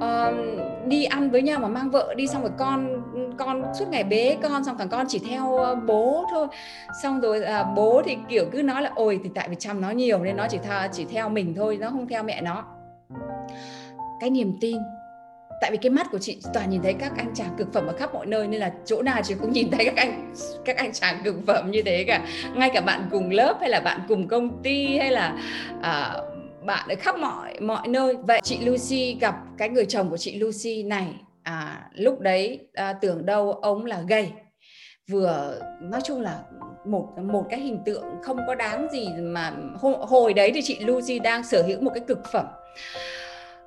um, 0.00 0.58
đi 0.88 1.04
ăn 1.04 1.30
với 1.30 1.42
nhau 1.42 1.60
mà 1.60 1.68
mang 1.68 1.90
vợ 1.90 2.14
đi 2.16 2.26
xong 2.26 2.42
rồi 2.42 2.52
con 2.58 3.02
con 3.38 3.64
suốt 3.74 3.88
ngày 3.88 4.04
bế 4.04 4.36
con 4.42 4.64
xong 4.64 4.78
thằng 4.78 4.88
con 4.88 5.06
chỉ 5.08 5.18
theo 5.30 5.58
bố 5.86 6.24
thôi. 6.30 6.46
Xong 7.02 7.20
rồi 7.20 7.44
à, 7.44 7.64
bố 7.76 8.02
thì 8.04 8.16
kiểu 8.28 8.44
cứ 8.52 8.62
nói 8.62 8.82
là 8.82 8.90
ôi 8.94 9.20
thì 9.24 9.30
tại 9.34 9.48
vì 9.48 9.56
chăm 9.58 9.80
nó 9.80 9.90
nhiều 9.90 10.18
nên 10.18 10.36
nó 10.36 10.46
chỉ 10.48 10.58
theo 10.58 10.88
chỉ 10.92 11.04
theo 11.04 11.28
mình 11.28 11.54
thôi 11.54 11.78
nó 11.80 11.90
không 11.90 12.08
theo 12.08 12.22
mẹ 12.22 12.42
nó. 12.42 12.64
Cái 14.20 14.30
niềm 14.30 14.52
tin 14.60 14.76
tại 15.60 15.70
vì 15.70 15.76
cái 15.76 15.90
mắt 15.90 16.06
của 16.12 16.18
chị 16.18 16.38
toàn 16.54 16.70
nhìn 16.70 16.82
thấy 16.82 16.94
các 16.94 17.12
anh 17.16 17.34
chàng 17.34 17.54
cực 17.58 17.72
phẩm 17.72 17.86
ở 17.86 17.92
khắp 17.96 18.14
mọi 18.14 18.26
nơi 18.26 18.48
nên 18.48 18.60
là 18.60 18.72
chỗ 18.84 19.02
nào 19.02 19.20
chị 19.24 19.34
cũng 19.40 19.52
nhìn 19.52 19.70
thấy 19.70 19.84
các 19.84 19.96
anh 19.96 20.34
các 20.64 20.76
anh 20.76 20.92
chàng 20.92 21.20
cực 21.24 21.34
phẩm 21.46 21.70
như 21.70 21.82
thế 21.82 22.04
cả. 22.04 22.26
Ngay 22.54 22.70
cả 22.74 22.80
bạn 22.80 23.08
cùng 23.10 23.30
lớp 23.30 23.56
hay 23.60 23.70
là 23.70 23.80
bạn 23.80 24.00
cùng 24.08 24.28
công 24.28 24.62
ty 24.62 24.98
hay 24.98 25.10
là 25.10 25.36
à, 25.82 26.16
bạn 26.66 26.88
ở 26.88 26.94
khắp 26.98 27.16
mọi 27.18 27.60
mọi 27.60 27.88
nơi. 27.88 28.16
Vậy 28.16 28.40
chị 28.42 28.58
Lucy 28.64 29.16
gặp 29.20 29.34
cái 29.58 29.68
người 29.68 29.84
chồng 29.84 30.10
của 30.10 30.16
chị 30.16 30.38
Lucy 30.38 30.82
này 30.82 31.06
à, 31.42 31.90
lúc 31.94 32.20
đấy 32.20 32.58
à, 32.74 32.92
tưởng 32.92 33.26
đâu 33.26 33.52
ông 33.52 33.86
là 33.86 34.00
gầy 34.08 34.32
vừa 35.10 35.60
nói 35.80 36.00
chung 36.04 36.20
là 36.20 36.38
một 36.84 37.08
một 37.22 37.46
cái 37.50 37.60
hình 37.60 37.78
tượng 37.86 38.04
không 38.22 38.38
có 38.46 38.54
đáng 38.54 38.88
gì 38.92 39.08
mà 39.20 39.52
hồi, 39.80 39.94
hồi 40.00 40.34
đấy 40.34 40.50
thì 40.54 40.62
chị 40.62 40.78
Lucy 40.80 41.18
đang 41.18 41.44
sở 41.44 41.62
hữu 41.62 41.80
một 41.80 41.90
cái 41.94 42.04
cực 42.08 42.18
phẩm. 42.32 42.46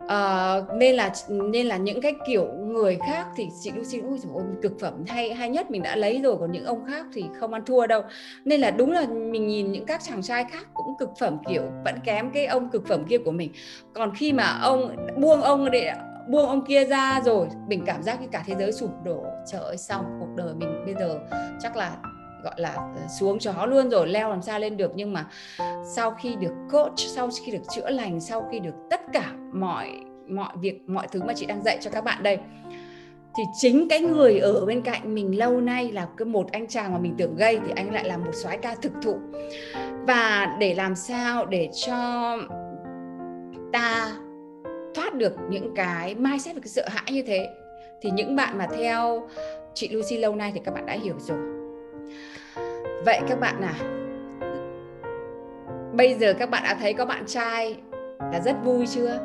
Uh, 0.04 0.76
nên 0.76 0.96
là 0.96 1.12
nên 1.30 1.68
là 1.68 1.78
những 1.78 2.02
cái 2.02 2.16
kiểu 2.28 2.46
người 2.46 2.98
khác 3.08 3.28
thì 3.36 3.50
chị 3.62 3.72
Lucy 3.76 4.00
ui 4.00 4.20
trời 4.24 4.32
ơi 4.36 4.44
cực 4.62 4.80
phẩm 4.80 5.04
hay 5.08 5.34
hay 5.34 5.50
nhất 5.50 5.72
mình 5.72 5.84
đã 5.84 5.96
lấy 5.96 6.22
rồi 6.22 6.38
còn 6.40 6.52
những 6.52 6.66
ông 6.66 6.86
khác 6.88 7.06
thì 7.14 7.26
không 7.40 7.54
ăn 7.54 7.66
thua 7.66 7.88
đâu. 7.88 8.02
Nên 8.46 8.62
là 8.62 8.72
đúng 8.72 8.92
là 8.92 9.06
mình 9.08 9.48
nhìn 9.48 9.72
những 9.72 9.86
các 9.86 10.02
chàng 10.04 10.22
trai 10.22 10.46
khác 10.52 10.68
cũng 10.74 10.94
cực 11.00 11.10
phẩm 11.20 11.38
kiểu 11.48 11.64
vẫn 11.86 11.96
kém 12.06 12.32
cái 12.32 12.46
ông 12.46 12.70
cực 12.70 12.88
phẩm 12.88 13.06
kia 13.10 13.18
của 13.18 13.32
mình. 13.32 13.52
Còn 13.94 14.16
khi 14.16 14.34
mà 14.34 14.60
ông 14.62 14.96
buông 15.18 15.42
ông 15.42 15.72
để 15.72 15.94
buông 16.30 16.48
ông 16.48 16.66
kia 16.66 16.86
ra 16.86 17.22
rồi 17.26 17.48
mình 17.68 17.84
cảm 17.86 18.04
giác 18.04 18.22
như 18.22 18.28
cả 18.32 18.44
thế 18.46 18.56
giới 18.60 18.72
sụp 18.72 18.92
đổ. 19.04 19.24
Trời 19.52 19.62
ơi 19.62 19.78
xong 19.78 20.06
cuộc 20.20 20.30
đời 20.36 20.54
mình 20.54 20.86
bây 20.86 20.96
giờ 21.00 21.20
chắc 21.62 21.76
là 21.76 21.98
gọi 22.44 22.54
là 22.58 22.74
ờ, 22.74 23.08
xuống 23.20 23.40
chó 23.40 23.66
luôn 23.66 23.90
rồi, 23.90 24.08
leo 24.08 24.30
làm 24.30 24.42
sao 24.42 24.60
lên 24.60 24.78
được. 24.78 24.92
Nhưng 24.96 25.14
mà 25.14 25.26
sau 25.96 26.12
khi 26.12 26.36
được 26.36 26.54
coach, 26.72 27.00
sau 27.00 27.30
khi 27.46 27.52
được 27.52 27.64
chữa 27.76 27.90
lành, 27.90 28.22
sau 28.22 28.48
khi 28.52 28.60
được 28.60 28.76
tất 28.90 29.02
cả 29.14 29.32
mọi 29.54 29.90
mọi 30.28 30.54
việc, 30.60 30.82
mọi 30.88 31.08
thứ 31.12 31.22
mà 31.24 31.34
chị 31.34 31.46
đang 31.46 31.64
dạy 31.64 31.78
cho 31.82 31.92
các 31.92 32.04
bạn 32.04 32.24
đây, 32.24 32.38
thì 33.38 33.44
chính 33.54 33.90
cái 33.90 34.00
người 34.00 34.40
ở 34.40 34.66
bên 34.66 34.82
cạnh 34.82 35.16
mình 35.16 35.38
lâu 35.38 35.62
nay 35.62 35.92
là 35.92 36.08
cái 36.18 36.26
một 36.26 36.52
anh 36.52 36.68
chàng 36.68 36.94
mà 36.94 37.00
mình 37.00 37.16
tưởng 37.18 37.36
gây, 37.36 37.60
thì 37.66 37.74
anh 37.76 37.94
lại 37.94 38.04
là 38.04 38.18
một 38.18 38.32
soái 38.34 38.58
ca 38.58 38.76
thực 38.82 38.92
thụ. 39.04 39.18
Và 40.08 40.58
để 40.60 40.74
làm 40.74 40.96
sao 40.96 41.46
để 41.46 41.70
cho 41.86 42.38
ta 43.74 44.12
thoát 44.96 45.14
được 45.14 45.34
những 45.50 45.76
cái 45.76 46.16
mindset 46.16 46.56
và 46.56 46.62
cái 46.62 46.70
sợ 46.70 46.88
hãi 46.90 47.12
như 47.12 47.24
thế, 47.28 47.50
thì 48.02 48.12
những 48.12 48.36
bạn 48.36 48.58
mà 48.58 48.68
theo 48.78 49.28
chị 49.74 49.90
Lucy 49.90 50.18
lâu 50.18 50.36
nay 50.36 50.52
thì 50.54 50.62
các 50.66 50.74
bạn 50.74 50.86
đã 50.86 50.94
hiểu 50.94 51.16
rồi 51.20 51.53
vậy 53.06 53.22
các 53.28 53.40
bạn 53.40 53.62
à 53.62 53.94
bây 55.94 56.14
giờ 56.14 56.34
các 56.40 56.50
bạn 56.50 56.64
đã 56.64 56.76
thấy 56.80 56.94
có 56.94 57.06
bạn 57.06 57.24
trai 57.28 57.78
là 58.32 58.42
rất 58.46 58.56
vui 58.64 58.88
chưa? 58.88 59.20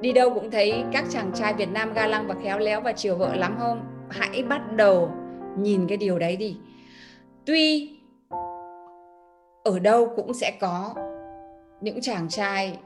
Đi 0.00 0.12
đâu 0.12 0.34
cũng 0.34 0.50
thấy 0.50 0.84
các 0.92 1.04
chàng 1.10 1.30
trai 1.34 1.54
Việt 1.54 1.68
Nam 1.72 1.92
ga 1.94 2.06
lăng 2.06 2.26
và 2.28 2.34
khéo 2.42 2.58
léo 2.58 2.80
và 2.80 2.92
chiều 2.92 3.16
vợ 3.16 3.34
lắm, 3.34 3.56
không? 3.58 3.80
Hãy 4.08 4.42
bắt 4.42 4.72
đầu 4.76 5.10
nhìn 5.58 5.86
cái 5.86 5.96
điều 5.96 6.18
đấy 6.18 6.36
đi. 6.36 6.56
Tuy 7.46 7.96
ở 9.64 9.78
đâu 9.78 10.12
cũng 10.16 10.34
sẽ 10.34 10.52
có 10.60 10.94
những 11.80 12.00
chàng 12.00 12.28
trai 12.28 12.78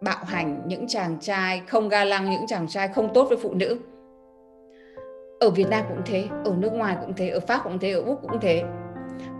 bạo 0.00 0.24
hành, 0.24 0.62
những 0.66 0.88
chàng 0.88 1.16
trai 1.20 1.62
không 1.66 1.88
ga 1.88 2.04
lăng, 2.04 2.30
những 2.30 2.46
chàng 2.46 2.68
trai 2.68 2.88
không 2.88 3.14
tốt 3.14 3.26
với 3.28 3.38
phụ 3.38 3.54
nữ. 3.54 3.78
Ở 5.40 5.50
Việt 5.50 5.68
Nam 5.70 5.84
cũng 5.88 6.02
thế, 6.06 6.24
ở 6.44 6.54
nước 6.58 6.72
ngoài 6.72 6.96
cũng 7.00 7.14
thế, 7.14 7.28
ở 7.28 7.40
Pháp 7.40 7.60
cũng 7.64 7.78
thế, 7.78 7.92
ở 7.92 8.02
Úc 8.02 8.22
cũng 8.22 8.40
thế 8.40 8.64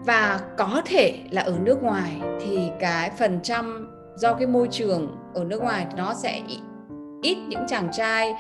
và 0.04 0.40
có 0.58 0.82
thể 0.84 1.18
là 1.30 1.42
ở 1.42 1.54
nước 1.60 1.82
ngoài 1.82 2.20
thì 2.40 2.70
cái 2.80 3.10
phần 3.10 3.40
trăm 3.42 3.90
do 4.16 4.34
cái 4.34 4.46
môi 4.46 4.68
trường 4.70 5.16
ở 5.34 5.44
nước 5.44 5.62
ngoài 5.62 5.86
nó 5.96 6.14
sẽ 6.14 6.42
ít, 6.48 6.60
ít 7.22 7.36
những 7.48 7.64
chàng 7.66 7.88
trai 7.92 8.34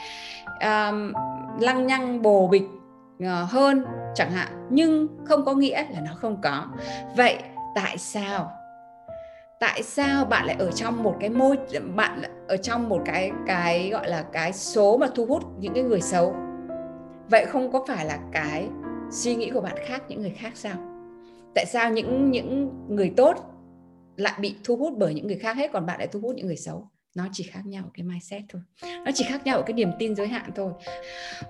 um, 0.60 1.12
lăng 1.60 1.86
nhăng 1.86 2.22
bồ 2.22 2.48
bịch 2.48 2.64
ờ, 3.24 3.44
hơn 3.44 3.84
chẳng 4.14 4.30
hạn. 4.30 4.48
Nhưng 4.70 5.08
không 5.24 5.44
có 5.44 5.54
nghĩa 5.54 5.84
là 5.90 6.00
nó 6.00 6.12
không 6.16 6.40
có. 6.42 6.66
Vậy 7.16 7.38
tại 7.74 7.98
sao? 7.98 8.52
Tại 9.60 9.82
sao 9.82 10.24
bạn 10.24 10.46
lại 10.46 10.56
ở 10.58 10.70
trong 10.70 11.02
một 11.02 11.16
cái 11.20 11.30
môi 11.30 11.58
bạn 11.94 12.22
ở 12.48 12.56
trong 12.56 12.88
một 12.88 13.02
cái 13.04 13.30
cái 13.46 13.90
gọi 13.90 14.08
là 14.08 14.22
cái 14.32 14.52
số 14.52 14.96
mà 14.96 15.06
thu 15.14 15.26
hút 15.26 15.42
những 15.58 15.74
cái 15.74 15.82
người 15.82 16.00
xấu? 16.00 16.36
Vậy 17.30 17.46
không 17.46 17.72
có 17.72 17.84
phải 17.88 18.04
là 18.04 18.18
cái 18.32 18.68
suy 19.10 19.34
nghĩ 19.34 19.50
của 19.50 19.60
bạn 19.60 19.74
khác 19.86 20.02
những 20.08 20.20
người 20.20 20.34
khác 20.38 20.52
sao? 20.54 20.93
Tại 21.54 21.66
sao 21.66 21.90
những 21.90 22.30
những 22.30 22.70
người 22.88 23.12
tốt 23.16 23.36
lại 24.16 24.32
bị 24.40 24.54
thu 24.64 24.76
hút 24.76 24.92
bởi 24.98 25.14
những 25.14 25.26
người 25.26 25.38
khác 25.38 25.56
hết, 25.56 25.72
còn 25.72 25.86
bạn 25.86 25.98
lại 25.98 26.08
thu 26.12 26.20
hút 26.20 26.34
những 26.36 26.46
người 26.46 26.56
xấu? 26.56 26.88
Nó 27.16 27.28
chỉ 27.32 27.44
khác 27.44 27.66
nhau 27.66 27.84
ở 27.84 27.90
cái 27.94 28.04
mindset 28.04 28.42
thôi. 28.48 28.62
Nó 29.04 29.10
chỉ 29.14 29.24
khác 29.28 29.46
nhau 29.46 29.56
ở 29.56 29.62
cái 29.62 29.74
niềm 29.74 29.90
tin 29.98 30.14
giới 30.14 30.28
hạn 30.28 30.50
thôi. 30.54 30.72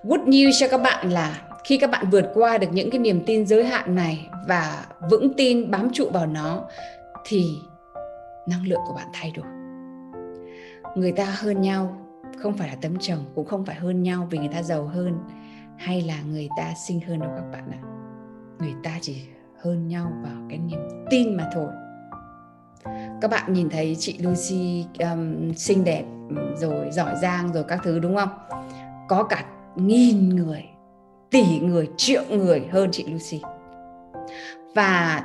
Good 0.02 0.20
news 0.20 0.52
cho 0.60 0.68
các 0.68 0.78
bạn 0.78 1.10
là 1.10 1.48
khi 1.64 1.76
các 1.76 1.90
bạn 1.90 2.10
vượt 2.10 2.30
qua 2.34 2.58
được 2.58 2.66
những 2.72 2.90
cái 2.90 2.98
niềm 2.98 3.22
tin 3.26 3.46
giới 3.46 3.64
hạn 3.64 3.94
này 3.94 4.28
và 4.48 4.86
vững 5.10 5.34
tin, 5.36 5.70
bám 5.70 5.90
trụ 5.92 6.10
vào 6.10 6.26
nó, 6.26 6.68
thì 7.24 7.44
năng 8.48 8.66
lượng 8.66 8.80
của 8.86 8.94
bạn 8.94 9.06
thay 9.12 9.32
đổi. 9.36 9.46
Người 10.96 11.12
ta 11.12 11.24
hơn 11.24 11.60
nhau 11.60 11.96
không 12.38 12.56
phải 12.56 12.68
là 12.68 12.76
tấm 12.80 12.98
chồng, 13.00 13.24
cũng 13.34 13.46
không 13.46 13.64
phải 13.64 13.76
hơn 13.76 14.02
nhau 14.02 14.28
vì 14.30 14.38
người 14.38 14.50
ta 14.52 14.62
giàu 14.62 14.86
hơn 14.86 15.18
hay 15.76 16.02
là 16.02 16.22
người 16.22 16.48
ta 16.56 16.74
xinh 16.86 17.00
hơn 17.00 17.20
đâu 17.20 17.30
các 17.36 17.44
bạn 17.52 17.70
ạ. 17.70 17.80
Người 18.58 18.74
ta 18.82 18.98
chỉ 19.00 19.22
hơn 19.64 19.88
nhau 19.88 20.12
vào 20.22 20.36
cái 20.48 20.58
niềm 20.58 20.80
tin 21.10 21.36
mà 21.36 21.50
thôi. 21.54 21.68
Các 23.20 23.30
bạn 23.30 23.52
nhìn 23.52 23.68
thấy 23.70 23.96
chị 23.98 24.18
Lucy 24.18 24.86
um, 24.98 25.52
xinh 25.52 25.84
đẹp 25.84 26.04
ừ, 26.28 26.54
rồi 26.56 26.90
giỏi 26.90 27.14
giang 27.22 27.52
rồi 27.52 27.64
các 27.68 27.80
thứ 27.84 27.98
đúng 27.98 28.16
không? 28.16 28.28
Có 29.08 29.22
cả 29.22 29.44
nghìn 29.76 30.28
người 30.28 30.64
tỷ 31.30 31.58
người 31.58 31.88
triệu 31.96 32.22
người 32.30 32.66
hơn 32.70 32.88
chị 32.92 33.04
Lucy. 33.04 33.42
Và 34.74 35.24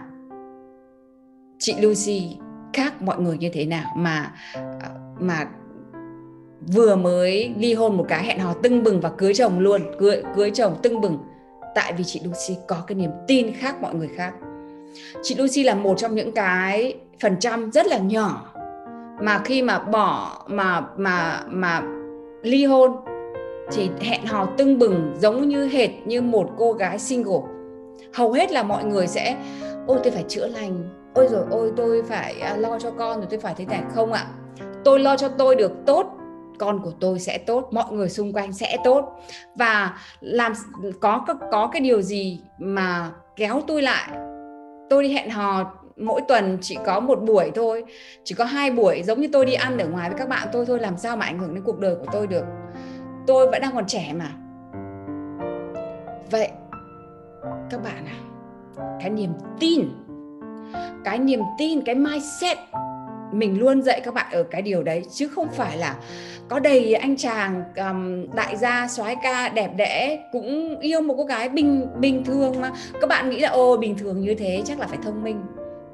chị 1.60 1.75
Lucy 1.82 2.38
khác 2.73 3.02
mọi 3.02 3.19
người 3.19 3.38
như 3.38 3.49
thế 3.54 3.65
nào 3.65 3.93
mà 3.95 4.34
ờ, 4.54 4.89
mà 5.19 5.47
vừa 6.73 6.95
mới 6.95 7.54
ly 7.58 7.73
hôn 7.73 7.97
một 7.97 8.06
cái 8.10 8.23
hẹn 8.23 8.39
hò 8.39 8.54
tưng 8.54 8.84
bừng 8.84 9.02
và 9.02 9.10
cưới 9.10 9.34
chồng 9.34 9.60
luôn 9.60 9.82
cưới 9.99 10.23
cưới 10.36 10.52
chồng 10.52 10.75
tưng 10.82 11.02
bừng 11.02 11.17
tại 11.75 11.93
vì 11.93 12.03
chị 12.03 12.21
Lucy 12.23 12.62
có 12.67 12.84
cái 12.88 12.95
niềm 12.95 13.12
tin 13.27 13.53
khác 13.53 13.82
mọi 13.82 13.95
người 13.95 14.10
khác. 14.15 14.34
Chị 15.23 15.36
Lucy 15.36 15.63
là 15.63 15.75
một 15.75 15.97
trong 15.97 16.15
những 16.15 16.32
cái 16.32 16.95
phần 17.19 17.36
trăm 17.39 17.71
rất 17.71 17.88
là 17.88 17.97
nhỏ 17.97 18.53
mà 19.21 19.41
khi 19.45 19.62
mà 19.62 19.79
bỏ, 19.79 20.43
mà 20.47 20.82
mà 20.97 21.43
mà 21.47 21.82
ly 22.41 22.65
hôn 22.65 22.95
thì 23.71 23.89
hẹn 24.01 24.25
hò 24.25 24.45
tưng 24.58 24.79
bừng 24.79 25.13
giống 25.19 25.49
như 25.49 25.67
hệt 25.67 25.89
như 26.05 26.21
một 26.21 26.49
cô 26.58 26.73
gái 26.73 26.99
single. 26.99 27.41
Hầu 28.13 28.32
hết 28.32 28.51
là 28.51 28.63
mọi 28.63 28.84
người 28.84 29.08
sẽ, 29.08 29.38
ôi, 29.88 29.99
tôi 30.03 30.12
phải 30.12 30.23
chữa 30.27 30.47
lành. 30.47 30.89
Ôi 31.13 31.27
rồi 31.32 31.43
ôi 31.49 31.71
tôi 31.75 32.03
phải 32.03 32.39
à, 32.39 32.55
lo 32.58 32.79
cho 32.79 32.91
con 32.91 33.17
rồi 33.17 33.27
tôi 33.29 33.39
phải 33.39 33.53
thế 33.58 33.65
này 33.65 33.82
không 33.95 34.13
ạ. 34.13 34.25
Tôi 34.84 34.99
lo 34.99 35.17
cho 35.17 35.27
tôi 35.27 35.55
được 35.55 35.71
tốt 35.86 36.18
con 36.60 36.80
của 36.84 36.91
tôi 37.00 37.19
sẽ 37.19 37.38
tốt, 37.38 37.69
mọi 37.72 37.91
người 37.91 38.10
xung 38.10 38.34
quanh 38.34 38.54
sẽ 38.54 38.78
tốt. 38.84 39.22
Và 39.56 39.98
làm 40.19 40.54
có 41.02 41.26
có 41.52 41.67
cái 41.67 41.82
điều 41.82 42.02
gì 42.02 42.41
mà 42.60 43.12
kéo 43.36 43.62
tôi 43.67 43.82
lại, 43.82 44.10
tôi 44.89 45.04
đi 45.04 45.13
hẹn 45.13 45.30
hò 45.30 45.74
mỗi 45.98 46.22
tuần 46.28 46.58
chỉ 46.62 46.78
có 46.86 47.00
một 47.00 47.22
buổi 47.22 47.52
thôi, 47.56 47.84
chỉ 48.24 48.36
có 48.36 48.45
hai 48.45 48.72
buổi, 48.72 49.04
giống 49.04 49.22
như 49.22 49.30
tôi 49.34 49.45
đi 49.45 49.54
ăn 49.54 49.78
ở 49.78 49.88
ngoài 49.88 50.10
với 50.10 50.19
các 50.19 50.30
bạn 50.30 50.48
tôi 50.52 50.65
thôi, 50.65 50.80
làm 50.80 50.98
sao 50.98 51.17
mà 51.17 51.26
ảnh 51.26 51.39
hưởng 51.39 51.56
đến 51.56 51.63
cuộc 51.63 51.80
đời 51.80 51.95
của 51.95 52.12
tôi 52.12 52.28
được? 52.28 52.45
Tôi 53.28 53.48
vẫn 53.52 53.62
đang 53.62 53.72
còn 53.76 53.86
trẻ 53.88 54.13
mà. 54.15 54.32
Vậy 56.32 56.50
các 57.69 57.84
bạn 57.84 58.06
à 58.06 58.19
cái 59.00 59.10
niềm 59.10 59.32
tin, 59.60 59.89
cái 61.04 61.19
niềm 61.19 61.39
tin, 61.58 61.82
cái 61.82 61.95
mindset 61.95 62.58
mình 63.32 63.60
luôn 63.60 63.82
dạy 63.82 64.02
các 64.04 64.13
bạn 64.13 64.32
ở 64.32 64.44
cái 64.44 64.62
điều 64.62 64.84
đấy 64.84 65.06
chứ 65.12 65.28
không 65.28 65.48
phải 65.52 65.78
là 65.78 65.96
có 66.48 66.60
đầy 66.60 66.94
anh 66.94 67.18
chàng 67.18 67.63
um, 67.76 68.26
đại 68.36 68.58
gia 68.58 68.88
soái 68.88 69.15
ca 69.24 69.50
đẹp 69.50 69.72
đẽ 69.76 70.20
cũng 70.32 70.80
yêu 70.80 71.02
một 71.02 71.15
cô 71.18 71.24
gái 71.24 71.50
bình 71.50 71.88
bình 72.00 72.24
thường 72.24 72.62
mà. 72.62 72.72
Các 73.02 73.08
bạn 73.08 73.30
nghĩ 73.30 73.39
là 73.39 73.50
ô 73.50 73.78
bình 73.78 73.98
thường 73.98 74.22
như 74.22 74.36
thế 74.36 74.62
chắc 74.65 74.80
là 74.80 74.88
phải 74.88 75.00
thông 75.04 75.24
minh. 75.24 75.42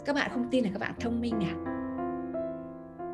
Các 0.05 0.15
bạn 0.15 0.31
không 0.33 0.47
tin 0.51 0.63
là 0.63 0.69
các 0.73 0.79
bạn 0.79 0.93
thông 0.99 1.21
minh 1.21 1.35
à? 1.41 1.53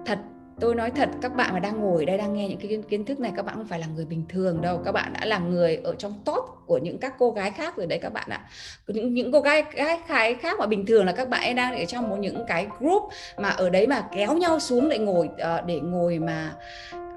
Thật 0.05 0.19
tôi 0.61 0.75
nói 0.75 0.91
thật, 0.91 1.09
các 1.21 1.35
bạn 1.35 1.53
mà 1.53 1.59
đang 1.59 1.81
ngồi 1.81 2.01
ở 2.01 2.05
đây, 2.05 2.17
đang 2.17 2.33
nghe 2.33 2.47
những 2.47 2.59
cái 2.59 2.83
kiến 2.89 3.05
thức 3.05 3.19
này, 3.19 3.31
các 3.35 3.45
bạn 3.45 3.55
không 3.55 3.67
phải 3.67 3.79
là 3.79 3.87
người 3.95 4.05
bình 4.05 4.23
thường 4.29 4.61
đâu. 4.61 4.81
Các 4.85 4.91
bạn 4.91 5.13
đã 5.13 5.25
là 5.25 5.39
người 5.39 5.75
ở 5.83 5.95
trong 5.95 6.13
top 6.25 6.45
của 6.65 6.77
những 6.77 6.97
các 6.97 7.13
cô 7.19 7.31
gái 7.31 7.51
khác 7.51 7.77
rồi 7.77 7.87
đấy 7.87 7.99
các 8.01 8.13
bạn 8.13 8.29
ạ. 8.29 8.41
Những 8.87 9.13
những 9.13 9.31
cô 9.31 9.41
gái 9.41 9.63
gái 10.07 10.35
khác 10.35 10.59
mà 10.59 10.65
bình 10.65 10.85
thường 10.85 11.05
là 11.05 11.11
các 11.11 11.29
bạn 11.29 11.41
ấy 11.41 11.53
đang 11.53 11.77
ở 11.77 11.85
trong 11.85 12.09
một 12.09 12.15
những 12.19 12.45
cái 12.47 12.67
group 12.79 13.03
mà 13.37 13.49
ở 13.49 13.69
đấy 13.69 13.87
mà 13.87 14.03
kéo 14.15 14.33
nhau 14.33 14.59
xuống 14.59 14.89
để 14.89 14.97
ngồi 14.97 15.29
ờ, 15.37 15.61
để 15.61 15.79
ngồi 15.79 16.19
mà 16.19 16.53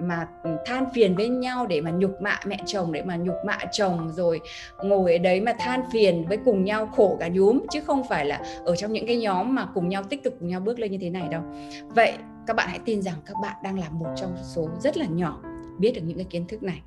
mà 0.01 0.27
than 0.67 0.85
phiền 0.95 1.17
với 1.17 1.29
nhau, 1.29 1.67
để 1.67 1.81
mà 1.81 1.91
nhục 1.91 2.23
mạ 2.23 2.41
mẹ 2.47 2.57
chồng, 2.67 2.93
để 2.93 3.03
mà 3.03 3.17
nhục 3.17 3.37
mạ 3.47 3.59
chồng, 3.73 4.13
rồi 4.13 4.41
ngồi 4.83 5.13
ở 5.13 5.19
đấy 5.19 5.41
mà 5.41 5.53
than 5.59 5.83
phiền 5.93 6.25
với 6.29 6.39
cùng 6.45 6.65
nhau 6.65 6.87
khổ 6.87 7.17
cả 7.21 7.29
nhúm, 7.29 7.61
chứ 7.71 7.81
không 7.81 8.09
phải 8.09 8.27
là 8.27 8.41
ở 8.65 8.77
trong 8.77 8.93
những 8.93 9.07
cái 9.07 9.17
nhóm 9.17 9.55
mà 9.55 9.67
cùng 9.75 9.89
nhau 9.89 10.03
tích 10.03 10.23
cực, 10.23 10.35
cùng 10.41 10.49
nhau 10.49 10.61
bước 10.61 10.79
lên 10.79 10.93
như 10.93 10.99
thế 11.01 11.11
này 11.11 11.29
đâu. 11.31 11.43
Vậy 11.89 12.13
các 12.47 12.57
bạn 12.57 12.69
hãy 12.69 12.79
tin 12.85 13.03
rằng 13.03 13.17
các 13.27 13.35
bạn 13.43 13.57
đang 13.63 13.79
là 13.79 13.89
một 13.91 14.09
trong 14.17 14.37
số 14.43 14.69
rất 14.81 14.97
là 14.97 15.07
nhỏ 15.07 15.41
biết 15.79 15.93
được 15.95 16.03
những 16.05 16.17
cái 16.17 16.27
kiến 16.31 16.47
thức 16.49 16.63
này. 16.63 16.83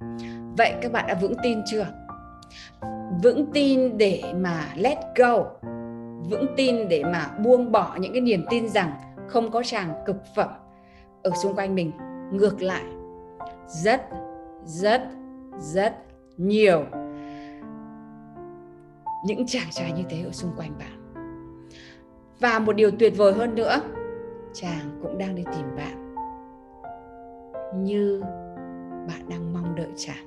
Vậy 0.57 0.73
các 0.81 0.91
bạn 0.91 1.05
đã 1.07 1.13
vững 1.21 1.33
tin 1.43 1.61
chưa? 1.71 1.87
Vững 3.23 3.45
tin 3.53 3.97
để 3.97 4.23
mà 4.35 4.67
let 4.75 4.97
go. 5.15 5.43
Vững 6.29 6.45
tin 6.57 6.89
để 6.89 7.03
mà 7.03 7.27
buông 7.43 7.71
bỏ 7.71 7.97
những 7.99 8.13
cái 8.13 8.21
niềm 8.21 8.45
tin 8.49 8.69
rằng 8.69 8.91
không 9.27 9.51
có 9.51 9.63
chàng 9.63 9.93
cực 10.05 10.17
phẩm 10.35 10.49
ở 11.23 11.31
xung 11.43 11.55
quanh 11.55 11.75
mình. 11.75 11.91
Ngược 12.31 12.61
lại, 12.61 12.83
rất 13.67 14.01
rất 14.65 15.01
rất 15.59 15.95
nhiều 16.37 16.85
những 19.25 19.47
chàng 19.47 19.67
trai 19.71 19.91
như 19.91 20.03
thế 20.09 20.23
ở 20.23 20.31
xung 20.31 20.51
quanh 20.57 20.71
bạn. 20.79 21.23
Và 22.39 22.59
một 22.59 22.75
điều 22.75 22.91
tuyệt 22.91 23.13
vời 23.17 23.33
hơn 23.33 23.55
nữa 23.55 23.81
chàng 24.53 24.99
cũng 25.01 25.17
đang 25.17 25.36
đi 25.36 25.43
tìm 25.55 25.75
bạn. 25.75 26.15
Như 27.83 28.21
bạn 29.07 29.29
đang 29.29 29.53
mong 29.53 29.75
đợi 29.75 29.91
chàng. 29.95 30.26